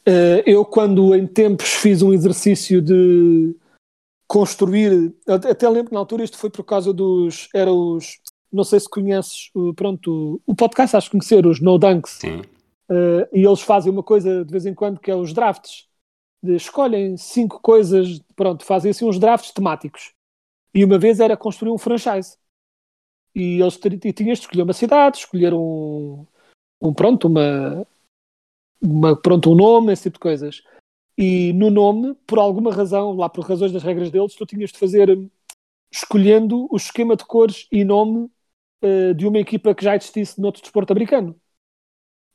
Eh, 0.05 0.43
eu, 0.45 0.63
quando 0.63 1.13
em 1.13 1.27
tempos 1.27 1.73
fiz 1.73 2.01
um 2.01 2.13
exercício 2.13 2.81
de 2.81 3.55
construir, 4.27 5.13
até 5.27 5.51
até 5.51 5.69
lembro 5.69 5.89
que 5.89 5.93
na 5.93 5.99
altura 5.99 6.23
isto 6.23 6.37
foi 6.37 6.49
por 6.49 6.63
causa 6.63 6.93
dos. 6.93 7.49
Era 7.53 7.71
os. 7.71 8.19
Não 8.51 8.63
sei 8.63 8.79
se 8.79 8.89
conheces, 8.89 9.49
o- 9.53 9.73
pronto, 9.73 10.41
o 10.45 10.55
podcast, 10.55 10.95
acho 10.95 11.11
conhecer, 11.11 11.45
os 11.45 11.59
No 11.59 11.77
Dunks. 11.77 12.11
Sim. 12.21 12.41
Uh, 12.89 13.27
e 13.33 13.45
eles 13.45 13.61
fazem 13.61 13.91
uma 13.91 14.03
coisa 14.03 14.45
de 14.45 14.51
vez 14.51 14.65
em 14.65 14.73
quando 14.73 14.99
que 14.99 15.11
é 15.11 15.15
os 15.15 15.33
drafts. 15.33 15.87
De, 16.41 16.55
escolhem 16.55 17.17
cinco 17.17 17.59
coisas, 17.59 18.19
pronto, 18.35 18.63
fazem 18.63 18.91
assim 18.91 19.05
uns 19.05 19.19
drafts 19.19 19.51
temáticos. 19.51 20.13
E 20.73 20.85
uma 20.85 20.97
vez 20.97 21.19
era 21.19 21.35
construir 21.35 21.71
um 21.71 21.77
franchise. 21.77 22.37
E 23.35 23.61
eles 23.61 23.79
e 24.03 24.13
tinhas 24.13 24.39
de 24.39 24.45
escolher 24.45 24.63
uma 24.63 24.73
cidade, 24.73 25.17
escolher 25.17 25.53
um, 25.53 26.25
um 26.81 26.93
pronto, 26.93 27.27
uma, 27.27 27.85
uma, 28.81 29.15
pronto, 29.15 29.51
um 29.51 29.55
nome, 29.55 29.91
esse 29.91 30.03
tipo 30.03 30.15
de 30.15 30.21
coisas. 30.21 30.63
E 31.17 31.51
no 31.53 31.69
nome, 31.69 32.15
por 32.27 32.39
alguma 32.39 32.71
razão, 32.71 33.13
lá 33.15 33.27
por 33.27 33.43
razões 33.43 33.71
das 33.71 33.83
regras 33.83 34.11
deles, 34.11 34.35
tu 34.35 34.45
tinhas 34.45 34.71
de 34.71 34.77
fazer 34.77 35.09
hum, 35.09 35.29
escolhendo 35.91 36.67
o 36.71 36.77
esquema 36.77 37.15
de 37.15 37.25
cores 37.25 37.67
e 37.71 37.83
nome 37.83 38.29
uh, 38.83 39.13
de 39.13 39.27
uma 39.27 39.39
equipa 39.39 39.73
que 39.73 39.83
já 39.83 39.95
existisse 39.95 40.39
noutro 40.39 40.61
desporto 40.61 40.91
americano. 40.91 41.35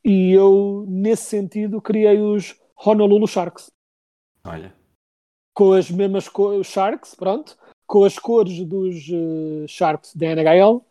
E 0.05 0.33
eu, 0.33 0.85
nesse 0.89 1.25
sentido, 1.25 1.81
criei 1.81 2.21
os 2.21 2.59
Honolulu 2.77 3.27
Sharks. 3.27 3.71
Olha. 4.45 4.75
Com 5.55 5.73
as 5.73 5.91
mesmas 5.91 6.29
cores, 6.29 6.67
Sharks, 6.67 7.15
pronto, 7.15 7.57
com 7.87 8.05
as 8.05 8.19
cores 8.19 8.65
dos 8.65 8.97
eh, 9.11 9.67
Sharks 9.69 10.17
da 10.17 10.27
NHL, 10.35 10.83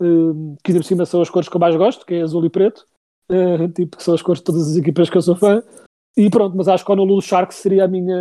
eh, 0.00 0.56
que 0.62 0.74
por 0.74 0.84
cima 0.84 1.06
são 1.06 1.22
as 1.22 1.30
cores 1.30 1.48
que 1.48 1.56
eu 1.56 1.60
mais 1.60 1.74
gosto, 1.74 2.04
que 2.06 2.14
é 2.14 2.22
azul 2.22 2.44
e 2.44 2.50
preto, 2.50 2.86
eh, 3.28 3.68
tipo, 3.74 3.96
que 3.96 4.02
são 4.02 4.14
as 4.14 4.22
cores 4.22 4.40
de 4.40 4.44
todas 4.44 4.70
as 4.70 4.76
equipas 4.76 5.10
que 5.10 5.16
eu 5.16 5.22
sou 5.22 5.34
fã. 5.34 5.62
E 6.16 6.30
pronto, 6.30 6.56
mas 6.56 6.68
acho 6.68 6.84
que 6.84 6.92
Honolulu 6.92 7.20
Sharks 7.20 7.56
seria 7.56 7.84
a 7.84 7.88
minha. 7.88 8.14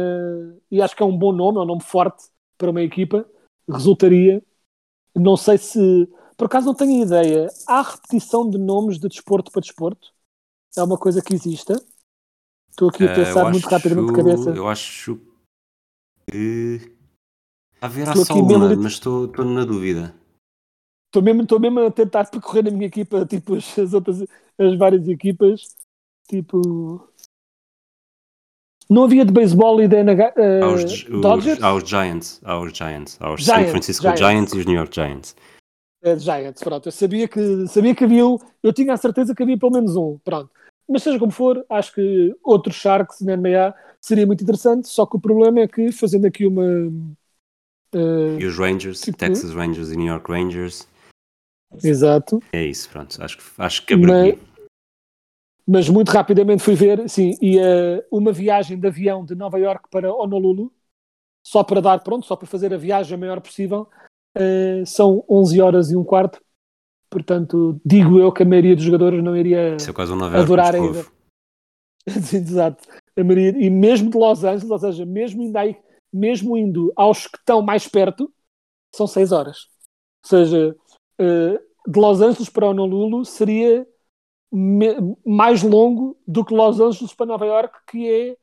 E 0.72 0.82
acho 0.82 0.96
que 0.96 1.04
é 1.04 1.06
um 1.06 1.16
bom 1.16 1.32
nome, 1.32 1.60
é 1.60 1.62
um 1.62 1.66
nome 1.66 1.84
forte 1.84 2.24
para 2.58 2.72
uma 2.72 2.82
equipa. 2.82 3.24
Resultaria. 3.70 4.42
Não 5.16 5.38
sei 5.38 5.60
se. 5.60 6.10
Por 6.38 6.46
acaso 6.46 6.66
não 6.68 6.74
tenho 6.76 7.04
ideia. 7.06 7.48
Há 7.68 7.82
repetição 7.82 8.50
de 8.50 8.58
nomes 8.58 9.00
de 9.00 9.08
desporto 9.08 9.52
para 9.52 9.62
desporto? 9.62 10.10
É 10.76 10.84
uma 10.84 10.98
coisa 10.98 11.22
que 11.22 11.34
exista? 11.34 11.74
Estou 12.70 12.90
aqui 12.90 13.04
a 13.04 13.12
Eh, 13.12 13.16
pensar 13.16 13.42
eu 13.46 13.52
muito 13.52 13.66
acho- 13.68 13.76
rapidamente 13.76 14.08
de 14.08 14.16
cabeça. 14.18 14.50
Eu 14.50 14.68
acho 14.68 15.20
que. 16.30 16.96
Haverá 17.82 18.12
Estou 18.12 18.26
só 18.26 18.36
mesmo 18.36 18.56
uma, 18.56 18.68
lit- 18.68 18.80
mas 18.82 18.94
estou 18.94 19.26
estou 19.26 19.46
na 19.46 19.66
dúvida. 19.66 20.16
Estou 21.08 21.22
mesmo, 21.22 21.44
estou 21.44 21.60
mesmo 21.60 21.80
a 21.82 21.92
tentar 21.92 22.26
percorrer 22.32 22.64
na 22.64 22.72
minha 22.72 22.88
equipa, 22.88 23.24
tipo, 23.28 23.56
as, 23.56 23.78
as 23.78 23.94
outras, 23.94 24.22
as 24.58 24.78
várias 24.78 25.08
equipas. 25.08 25.62
Tipo. 26.28 27.08
Não 28.90 29.04
havia 29.06 29.24
de 29.26 29.32
beisebol 29.32 29.82
e 29.82 29.88
da 29.88 29.98
NH, 30.00 30.34
eh, 30.36 30.62
Há 30.62 30.68
os, 30.68 30.82
Giants, 30.82 31.64
há 31.64 31.74
os 31.74 31.84
Giants, 31.90 32.40
há 32.44 32.58
os 32.60 32.74
Giants, 32.74 33.46
San 33.46 33.66
Francisco 33.70 34.04
Giants. 34.04 34.20
Giants. 34.20 34.54
e 34.54 34.60
os 34.60 34.66
New 34.66 34.76
York 34.76 34.94
Giants. 34.94 35.36
É, 36.04 36.20
Giants, 36.20 36.62
pronto. 36.62 36.88
Eu 36.88 36.92
sabia 36.92 37.28
que, 37.28 37.66
sabia 37.68 37.96
que 37.96 38.04
havia 38.04 38.28
um, 38.28 38.38
eu 38.62 38.74
tinha 38.74 38.94
a 38.94 38.98
certeza 38.98 39.34
que 39.34 39.42
havia 39.42 39.58
pelo 39.58 39.72
menos 39.72 39.96
um, 39.96 40.18
pronto. 40.24 40.52
Mas 40.88 41.02
seja 41.02 41.18
como 41.18 41.32
for, 41.32 41.66
acho 41.70 41.94
que 41.94 42.36
outros 42.44 42.76
Sharks 42.76 43.22
na 43.22 43.34
NBA 43.34 43.74
seria 44.02 44.28
muito 44.28 44.44
interessante, 44.44 44.88
só 44.90 45.06
que 45.06 45.16
o 45.16 45.20
problema 45.20 45.62
é 45.62 45.68
que, 45.68 45.94
fazendo 45.94 46.26
aqui 46.28 46.46
uma. 46.46 46.64
eh, 47.94 48.38
E 48.40 48.46
os 48.46 48.58
Rangers, 48.58 49.00
Tipo- 49.02 49.18
Texas 49.18 49.54
Rangers 49.54 49.92
e 49.92 49.96
New 49.96 50.08
York 50.08 50.30
Rangers. 50.30 50.86
exato. 51.82 52.42
É 52.52 52.66
isso, 52.66 52.90
pronto. 52.90 53.24
Acho 53.24 53.38
que, 53.38 53.44
acho 53.58 53.86
que 53.86 53.94
abrevi. 53.94 54.38
Mas 55.66 55.88
muito 55.88 56.10
rapidamente 56.12 56.62
fui 56.62 56.76
ver, 56.76 57.08
sim, 57.10 57.38
e 57.42 57.58
eh, 57.58 58.06
uma 58.12 58.34
viagem 58.34 58.78
de 58.78 58.86
avião 58.86 59.24
de 59.24 59.34
Nova 59.34 59.58
York 59.58 59.88
para 59.90 60.14
Honolulu, 60.14 60.70
só 61.42 61.64
para 61.64 61.80
dar, 61.80 62.04
pronto, 62.04 62.26
só 62.26 62.36
para 62.36 62.48
fazer 62.48 62.74
a 62.74 62.78
viagem 62.78 63.16
a 63.16 63.18
maior 63.18 63.40
possível, 63.40 63.90
eh, 64.36 64.84
são 64.86 65.24
11 65.30 65.62
horas 65.62 65.92
e 65.92 65.96
um 65.96 66.04
quarto. 66.04 66.42
Portanto, 67.10 67.80
digo 67.86 68.20
eu 68.20 68.32
que 68.32 68.42
a 68.44 68.46
maioria 68.46 68.76
dos 68.76 68.84
jogadores 68.86 69.24
não 69.24 69.36
iria 69.38 69.76
Isso 69.76 69.90
é 69.90 69.94
quase 69.94 70.12
um 70.12 70.24
adorar 70.24 70.74
ainda. 70.76 71.06
Exato. 72.34 72.84
A 73.18 73.24
maioria, 73.24 73.50
e 73.58 73.70
mesmo 73.70 74.10
de 74.10 74.18
Los 74.18 74.44
Angeles, 74.44 74.70
ou 74.72 74.80
seja, 74.80 75.06
mesmo 75.06 75.44
indo, 75.44 75.56
aí, 75.58 75.78
mesmo 76.12 76.58
indo 76.58 76.92
aos 76.96 77.28
que 77.28 77.38
estão 77.38 77.62
mais 77.62 77.88
perto, 77.88 78.32
são 78.96 79.08
6 79.08 79.32
horas. 79.32 79.68
Ou 80.24 80.30
seja, 80.30 80.76
eh, 81.20 81.60
de 81.88 82.00
Los 82.00 82.22
Angeles 82.22 82.50
para 82.50 82.68
Honolulu 82.68 83.24
seria 83.26 83.86
me- 84.52 85.16
mais 85.26 85.64
longo 85.64 86.18
do 86.28 86.44
que 86.44 86.54
Los 86.54 86.80
Angeles 86.80 87.14
para 87.14 87.26
Nova 87.26 87.46
York, 87.46 87.74
que 87.88 88.10
é, 88.10 88.38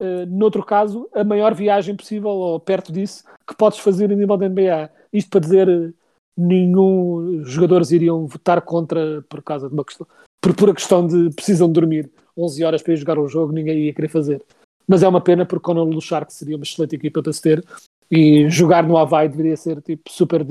eh, 0.00 0.26
noutro 0.26 0.64
caso, 0.64 1.08
a 1.14 1.24
maior 1.24 1.54
viagem 1.54 1.96
possível, 1.96 2.30
ou 2.30 2.60
perto 2.60 2.92
disso, 2.92 3.24
que 3.46 3.56
podes 3.56 3.78
fazer 3.78 4.10
a 4.12 4.16
nível 4.16 4.36
da 4.36 4.48
NBA. 4.48 4.90
Isto 5.12 5.30
para 5.30 5.40
dizer, 5.40 5.94
nenhum 6.36 7.42
jogadores 7.44 7.90
iriam 7.90 8.26
votar 8.26 8.60
contra 8.62 9.22
por 9.28 9.42
causa 9.42 9.68
de 9.68 9.74
uma 9.74 9.84
questão, 9.84 10.06
por 10.40 10.54
pura 10.54 10.74
questão 10.74 11.06
de 11.06 11.30
precisam 11.34 11.70
dormir 11.70 12.10
11 12.36 12.64
horas 12.64 12.82
para 12.82 12.92
ir 12.92 12.96
jogar 12.96 13.18
um 13.18 13.28
jogo, 13.28 13.52
ninguém 13.52 13.86
ia 13.86 13.94
querer 13.94 14.08
fazer. 14.08 14.42
Mas 14.86 15.02
é 15.02 15.08
uma 15.08 15.20
pena 15.20 15.46
porque 15.46 15.70
Honolulu 15.70 16.00
Sharks 16.00 16.36
seria 16.36 16.56
uma 16.56 16.62
excelente 16.62 16.94
equipa 16.94 17.22
para 17.22 17.32
se 17.32 17.42
ter 17.42 17.64
e 18.10 18.48
jogar 18.48 18.86
no 18.86 18.96
Havaí 18.96 19.28
deveria 19.28 19.56
ser 19.56 19.80
tipo 19.82 20.10
super, 20.10 20.46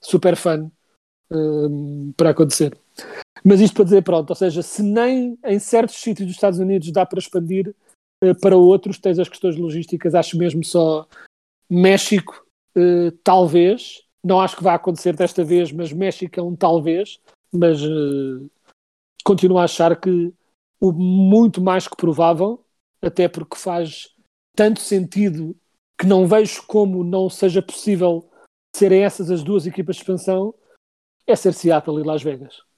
super 0.00 0.36
fun 0.36 0.70
hum, 1.30 2.12
para 2.16 2.30
acontecer. 2.30 2.76
Mas 3.44 3.60
isto 3.60 3.74
para 3.74 3.84
dizer, 3.84 4.02
pronto, 4.02 4.28
ou 4.30 4.36
seja, 4.36 4.62
se 4.62 4.82
nem 4.82 5.38
em 5.44 5.58
certos 5.58 5.96
sítios 5.96 6.26
dos 6.26 6.36
Estados 6.36 6.58
Unidos 6.58 6.92
dá 6.92 7.06
para 7.06 7.18
expandir, 7.18 7.74
para 8.40 8.56
outros 8.56 8.98
tens 8.98 9.18
as 9.18 9.28
questões 9.28 9.56
logísticas, 9.56 10.14
acho 10.14 10.36
mesmo 10.36 10.62
só 10.64 11.06
México, 11.68 12.46
eh, 12.76 13.12
talvez, 13.24 14.02
não 14.22 14.40
acho 14.40 14.56
que 14.56 14.62
vai 14.62 14.74
acontecer 14.74 15.16
desta 15.16 15.42
vez, 15.42 15.72
mas 15.72 15.92
México 15.92 16.38
é 16.38 16.42
um 16.42 16.54
talvez, 16.54 17.18
mas 17.52 17.80
eh, 17.82 18.46
continuo 19.24 19.58
a 19.58 19.64
achar 19.64 19.98
que 19.98 20.32
o 20.80 20.92
muito 20.92 21.60
mais 21.60 21.88
que 21.88 21.96
provável, 21.96 22.64
até 23.02 23.28
porque 23.28 23.56
faz 23.56 24.14
tanto 24.54 24.80
sentido 24.80 25.56
que 25.98 26.06
não 26.06 26.26
vejo 26.26 26.62
como 26.66 27.04
não 27.04 27.30
seja 27.30 27.62
possível 27.62 28.28
serem 28.74 29.02
essas 29.02 29.30
as 29.30 29.42
duas 29.42 29.66
equipas 29.66 29.96
de 29.96 30.02
expansão, 30.02 30.54
é 31.26 31.34
ser 31.34 31.54
Seattle 31.54 32.00
e 32.00 32.04
Las 32.04 32.22
Vegas 32.22 32.69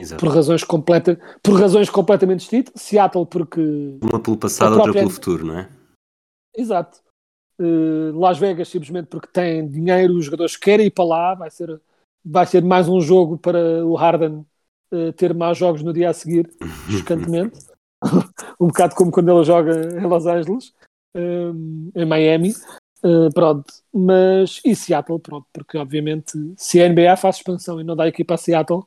Exato. 0.00 0.24
por 0.24 0.34
razões, 0.34 0.64
completa, 0.64 1.20
por 1.42 1.60
razões 1.60 1.90
completamente 1.90 2.40
distintas. 2.40 2.72
Seattle, 2.80 3.26
porque. 3.26 3.98
Uma 4.02 4.20
pelo 4.20 4.36
passado, 4.36 4.68
A 4.68 4.70
outra 4.70 4.84
própria- 4.84 5.02
pelo 5.02 5.10
futuro, 5.10 5.46
não 5.46 5.58
é? 5.58 5.68
Exato. 6.56 7.00
Uh, 7.60 8.18
Las 8.18 8.38
Vegas, 8.38 8.68
simplesmente 8.68 9.08
porque 9.08 9.28
tem 9.32 9.68
dinheiro, 9.68 10.14
os 10.14 10.24
jogadores 10.24 10.56
querem 10.56 10.86
ir 10.86 10.90
para 10.90 11.04
lá. 11.04 11.34
Vai 11.34 11.50
ser, 11.50 11.80
vai 12.24 12.46
ser 12.46 12.64
mais 12.64 12.88
um 12.88 13.00
jogo 13.00 13.36
para 13.36 13.84
o 13.84 13.94
Harden 13.94 14.46
uh, 14.92 15.12
ter 15.12 15.34
mais 15.34 15.58
jogos 15.58 15.82
no 15.82 15.92
dia 15.92 16.08
a 16.10 16.14
seguir, 16.14 16.50
chocantemente. 16.90 17.58
um 18.58 18.68
bocado 18.68 18.94
como 18.94 19.10
quando 19.10 19.30
ele 19.30 19.44
joga 19.44 19.72
em 19.98 20.06
Los 20.06 20.26
Angeles, 20.26 20.72
um, 21.14 21.90
em 21.94 22.04
Miami. 22.06 22.54
Pronto, 23.34 23.72
mas 23.90 24.60
e 24.62 24.76
Seattle, 24.76 25.18
pronto, 25.18 25.46
porque 25.54 25.78
obviamente 25.78 26.32
se 26.54 26.82
a 26.82 26.86
NBA 26.86 27.16
faz 27.16 27.36
expansão 27.36 27.80
e 27.80 27.84
não 27.84 27.96
dá 27.96 28.06
equipa 28.06 28.34
a 28.34 28.36
Seattle, 28.36 28.86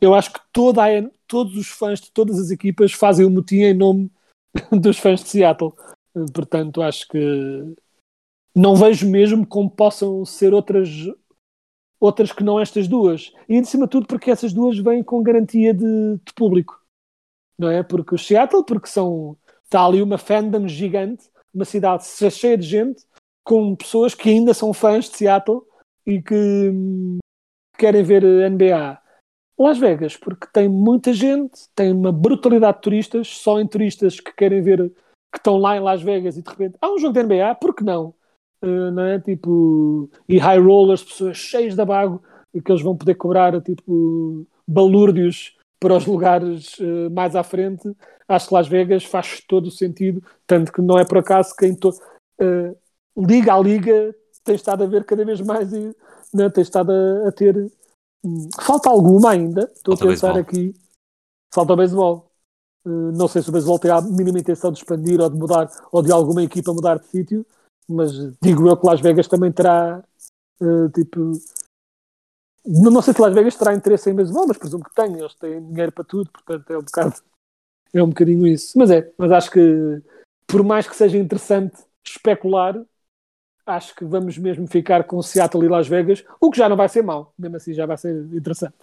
eu 0.00 0.14
acho 0.14 0.32
que 0.32 0.40
toda 0.52 0.84
a, 0.84 1.10
todos 1.26 1.56
os 1.56 1.68
fãs 1.68 2.00
de 2.00 2.10
todas 2.10 2.38
as 2.38 2.50
equipas 2.50 2.92
fazem 2.92 3.24
o 3.26 3.30
motim 3.30 3.56
em 3.56 3.74
nome 3.74 4.10
dos 4.72 4.98
fãs 4.98 5.22
de 5.22 5.28
Seattle. 5.28 5.72
Uh, 6.14 6.30
Portanto, 6.32 6.82
acho 6.82 7.06
que 7.08 7.74
não 8.54 8.74
vejo 8.74 9.08
mesmo 9.08 9.46
como 9.46 9.70
possam 9.70 10.24
ser 10.24 10.52
outras 10.52 10.88
outras 12.00 12.32
que 12.32 12.44
não 12.44 12.60
estas 12.60 12.86
duas. 12.86 13.32
E, 13.48 13.60
de 13.60 13.66
cima 13.66 13.86
de 13.86 13.90
tudo, 13.90 14.06
porque 14.06 14.30
essas 14.30 14.52
duas 14.52 14.78
vêm 14.78 15.02
com 15.02 15.22
garantia 15.22 15.74
de, 15.74 16.16
de 16.24 16.32
público. 16.34 16.80
Não 17.58 17.68
é? 17.68 17.82
Porque 17.82 18.14
o 18.14 18.18
Seattle, 18.18 18.64
porque 18.64 18.88
são... 18.88 19.36
Está 19.64 19.84
ali 19.84 20.00
uma 20.00 20.16
fandom 20.16 20.66
gigante, 20.66 21.28
uma 21.52 21.64
cidade 21.64 22.04
cheia 22.06 22.56
de 22.56 22.66
gente, 22.66 23.04
com 23.44 23.76
pessoas 23.76 24.14
que 24.14 24.30
ainda 24.30 24.54
são 24.54 24.72
fãs 24.72 25.10
de 25.10 25.16
Seattle 25.16 25.60
e 26.06 26.22
que 26.22 26.34
hum, 26.34 27.18
querem 27.76 28.02
ver 28.02 28.24
a 28.24 28.48
NBA. 28.48 29.02
Las 29.58 29.78
Vegas, 29.78 30.16
porque 30.16 30.46
tem 30.52 30.68
muita 30.68 31.12
gente, 31.12 31.68
tem 31.74 31.92
uma 31.92 32.12
brutalidade 32.12 32.76
de 32.76 32.82
turistas, 32.82 33.28
só 33.28 33.60
em 33.60 33.66
turistas 33.66 34.20
que 34.20 34.32
querem 34.32 34.62
ver, 34.62 34.90
que 35.32 35.38
estão 35.38 35.56
lá 35.58 35.76
em 35.76 35.80
Las 35.80 36.00
Vegas 36.00 36.36
e 36.36 36.42
de 36.42 36.48
repente 36.48 36.76
há 36.80 36.92
um 36.92 36.98
jogo 36.98 37.12
de 37.12 37.20
NBA, 37.20 37.54
por 37.56 37.74
que 37.74 37.82
não? 37.82 38.14
Uh, 38.62 38.90
não 38.92 39.02
é? 39.04 39.20
Tipo, 39.20 40.08
e 40.28 40.38
high 40.38 40.58
rollers, 40.58 41.02
pessoas 41.02 41.36
cheias 41.36 41.74
de 41.74 41.80
abago, 41.80 42.22
e 42.54 42.60
que 42.60 42.70
eles 42.70 42.82
vão 42.82 42.96
poder 42.96 43.14
cobrar 43.14 43.60
tipo 43.60 44.46
balúrdios 44.66 45.56
para 45.80 45.96
os 45.96 46.06
lugares 46.06 46.78
uh, 46.78 47.10
mais 47.10 47.36
à 47.36 47.42
frente. 47.42 47.90
Acho 48.28 48.48
que 48.48 48.54
Las 48.54 48.68
Vegas 48.68 49.04
faz 49.04 49.40
todo 49.46 49.66
o 49.66 49.70
sentido, 49.70 50.22
tanto 50.46 50.72
que 50.72 50.82
não 50.82 50.98
é 50.98 51.04
por 51.04 51.18
acaso 51.18 51.54
que 51.56 51.66
em 51.66 51.74
to- 51.74 51.94
uh, 52.40 52.76
liga 53.16 53.54
a 53.54 53.60
liga 53.60 54.14
tem 54.44 54.54
estado 54.54 54.84
a 54.84 54.86
ver 54.86 55.04
cada 55.04 55.24
vez 55.24 55.40
mais 55.40 55.72
e 55.72 55.94
né, 56.32 56.48
tem 56.50 56.62
estado 56.62 56.90
a, 56.90 57.28
a 57.28 57.32
ter 57.32 57.70
Falta 58.60 58.90
alguma 58.90 59.30
ainda. 59.30 59.70
Estou 59.74 59.94
a 59.94 59.96
pensar 59.96 60.32
beisebol. 60.32 60.40
aqui. 60.40 60.74
Falta 61.52 61.72
o 61.72 61.76
beisebol. 61.76 62.30
Uh, 62.84 63.12
não 63.12 63.28
sei 63.28 63.42
se 63.42 63.48
o 63.48 63.52
beisebol 63.52 63.78
tem 63.78 63.90
a 63.90 64.00
mínima 64.00 64.38
intenção 64.38 64.72
de 64.72 64.78
expandir 64.78 65.20
ou 65.20 65.28
de 65.28 65.36
mudar, 65.36 65.70
ou 65.92 66.02
de 66.02 66.12
alguma 66.12 66.42
equipa 66.42 66.72
mudar 66.72 66.98
de 66.98 67.06
sítio, 67.06 67.46
mas 67.88 68.12
digo 68.40 68.68
eu 68.68 68.76
que 68.76 68.86
Las 68.86 69.00
Vegas 69.00 69.28
também 69.28 69.52
terá, 69.52 70.02
uh, 70.60 70.88
tipo. 70.90 71.32
Não, 72.66 72.90
não 72.90 73.02
sei 73.02 73.14
se 73.14 73.20
Las 73.20 73.34
Vegas 73.34 73.56
terá 73.56 73.74
interesse 73.74 74.10
em 74.10 74.14
beisebol, 74.14 74.46
mas 74.46 74.58
presumo 74.58 74.84
que 74.84 74.94
tem. 74.94 75.18
Eles 75.18 75.34
têm 75.34 75.64
dinheiro 75.66 75.92
para 75.92 76.04
tudo, 76.04 76.30
portanto 76.30 76.70
é 76.70 76.78
um 76.78 76.82
bocado. 76.82 77.14
É 77.92 78.02
um 78.02 78.08
bocadinho 78.08 78.46
isso. 78.46 78.78
Mas 78.78 78.90
é, 78.90 79.10
mas 79.16 79.32
acho 79.32 79.50
que 79.50 80.02
por 80.46 80.62
mais 80.62 80.88
que 80.88 80.96
seja 80.96 81.18
interessante 81.18 81.76
especular, 82.04 82.74
acho 83.68 83.94
que 83.94 84.04
vamos 84.04 84.38
mesmo 84.38 84.66
ficar 84.66 85.04
com 85.04 85.22
Seattle 85.22 85.64
e 85.64 85.68
Las 85.68 85.86
Vegas, 85.86 86.24
o 86.40 86.50
que 86.50 86.58
já 86.58 86.68
não 86.68 86.76
vai 86.76 86.88
ser 86.88 87.02
mau, 87.02 87.32
mesmo 87.38 87.56
assim 87.56 87.74
já 87.74 87.86
vai 87.86 87.98
ser 87.98 88.24
interessante. 88.34 88.76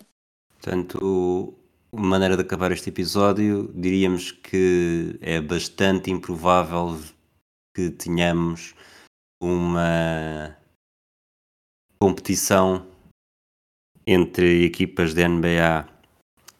Portanto, 0.49 1.53
a 1.91 2.01
maneira 2.01 2.35
de 2.35 2.43
acabar 2.43 2.71
este 2.71 2.89
episódio, 2.89 3.71
diríamos 3.73 4.31
que 4.31 5.17
é 5.21 5.41
bastante 5.41 6.11
improvável 6.11 6.99
que 7.75 7.89
tenhamos 7.89 8.75
uma 9.41 10.55
competição 11.99 12.85
entre 14.07 14.65
equipas 14.65 15.13
da 15.13 15.27
NBA 15.27 15.87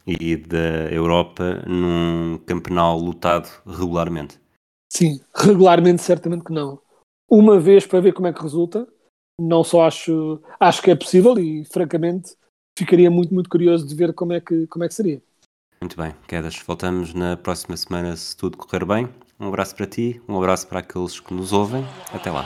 e 0.08 0.36
da 0.36 0.92
Europa 0.92 1.64
num 1.68 2.38
campeonato 2.46 3.04
lutado 3.04 3.50
regularmente. 3.66 4.40
Sim, 4.92 5.20
regularmente 5.36 6.02
certamente 6.02 6.44
que 6.44 6.54
não. 6.54 6.85
Uma 7.30 7.60
vez 7.60 7.86
para 7.86 8.00
ver 8.00 8.14
como 8.14 8.28
é 8.28 8.34
que 8.34 8.42
resulta, 8.42 8.88
não 9.40 9.64
só 9.64 9.86
acho, 9.86 10.42
acho 10.60 10.82
que 10.82 10.92
é 10.92 10.96
possível 10.96 11.38
e 11.40 11.66
francamente 11.66 12.36
ficaria 12.78 13.10
muito, 13.10 13.34
muito 13.34 13.50
curioso 13.50 13.88
de 13.88 13.96
ver 13.96 14.14
como 14.14 14.34
é 14.34 14.40
que, 14.40 14.68
como 14.68 14.86
é 14.86 14.88
que 14.88 14.94
seria. 14.94 15.22
Muito 15.82 15.98
bem, 15.98 16.14
Quedas, 16.28 16.58
voltamos 16.66 17.14
na 17.14 17.38
próxima 17.38 17.76
semana 17.78 18.16
se 18.16 18.36
tudo 18.36 18.58
correr 18.58 18.86
bem. 18.86 19.10
Um 19.40 19.48
abraço 19.50 19.76
para 19.76 19.86
ti, 19.86 20.22
um 20.28 20.38
abraço 20.38 20.68
para 20.68 20.80
aqueles 20.80 21.20
que 21.20 21.34
nos 21.34 21.52
ouvem. 21.52 21.86
Até 22.14 22.32
lá. 22.32 22.46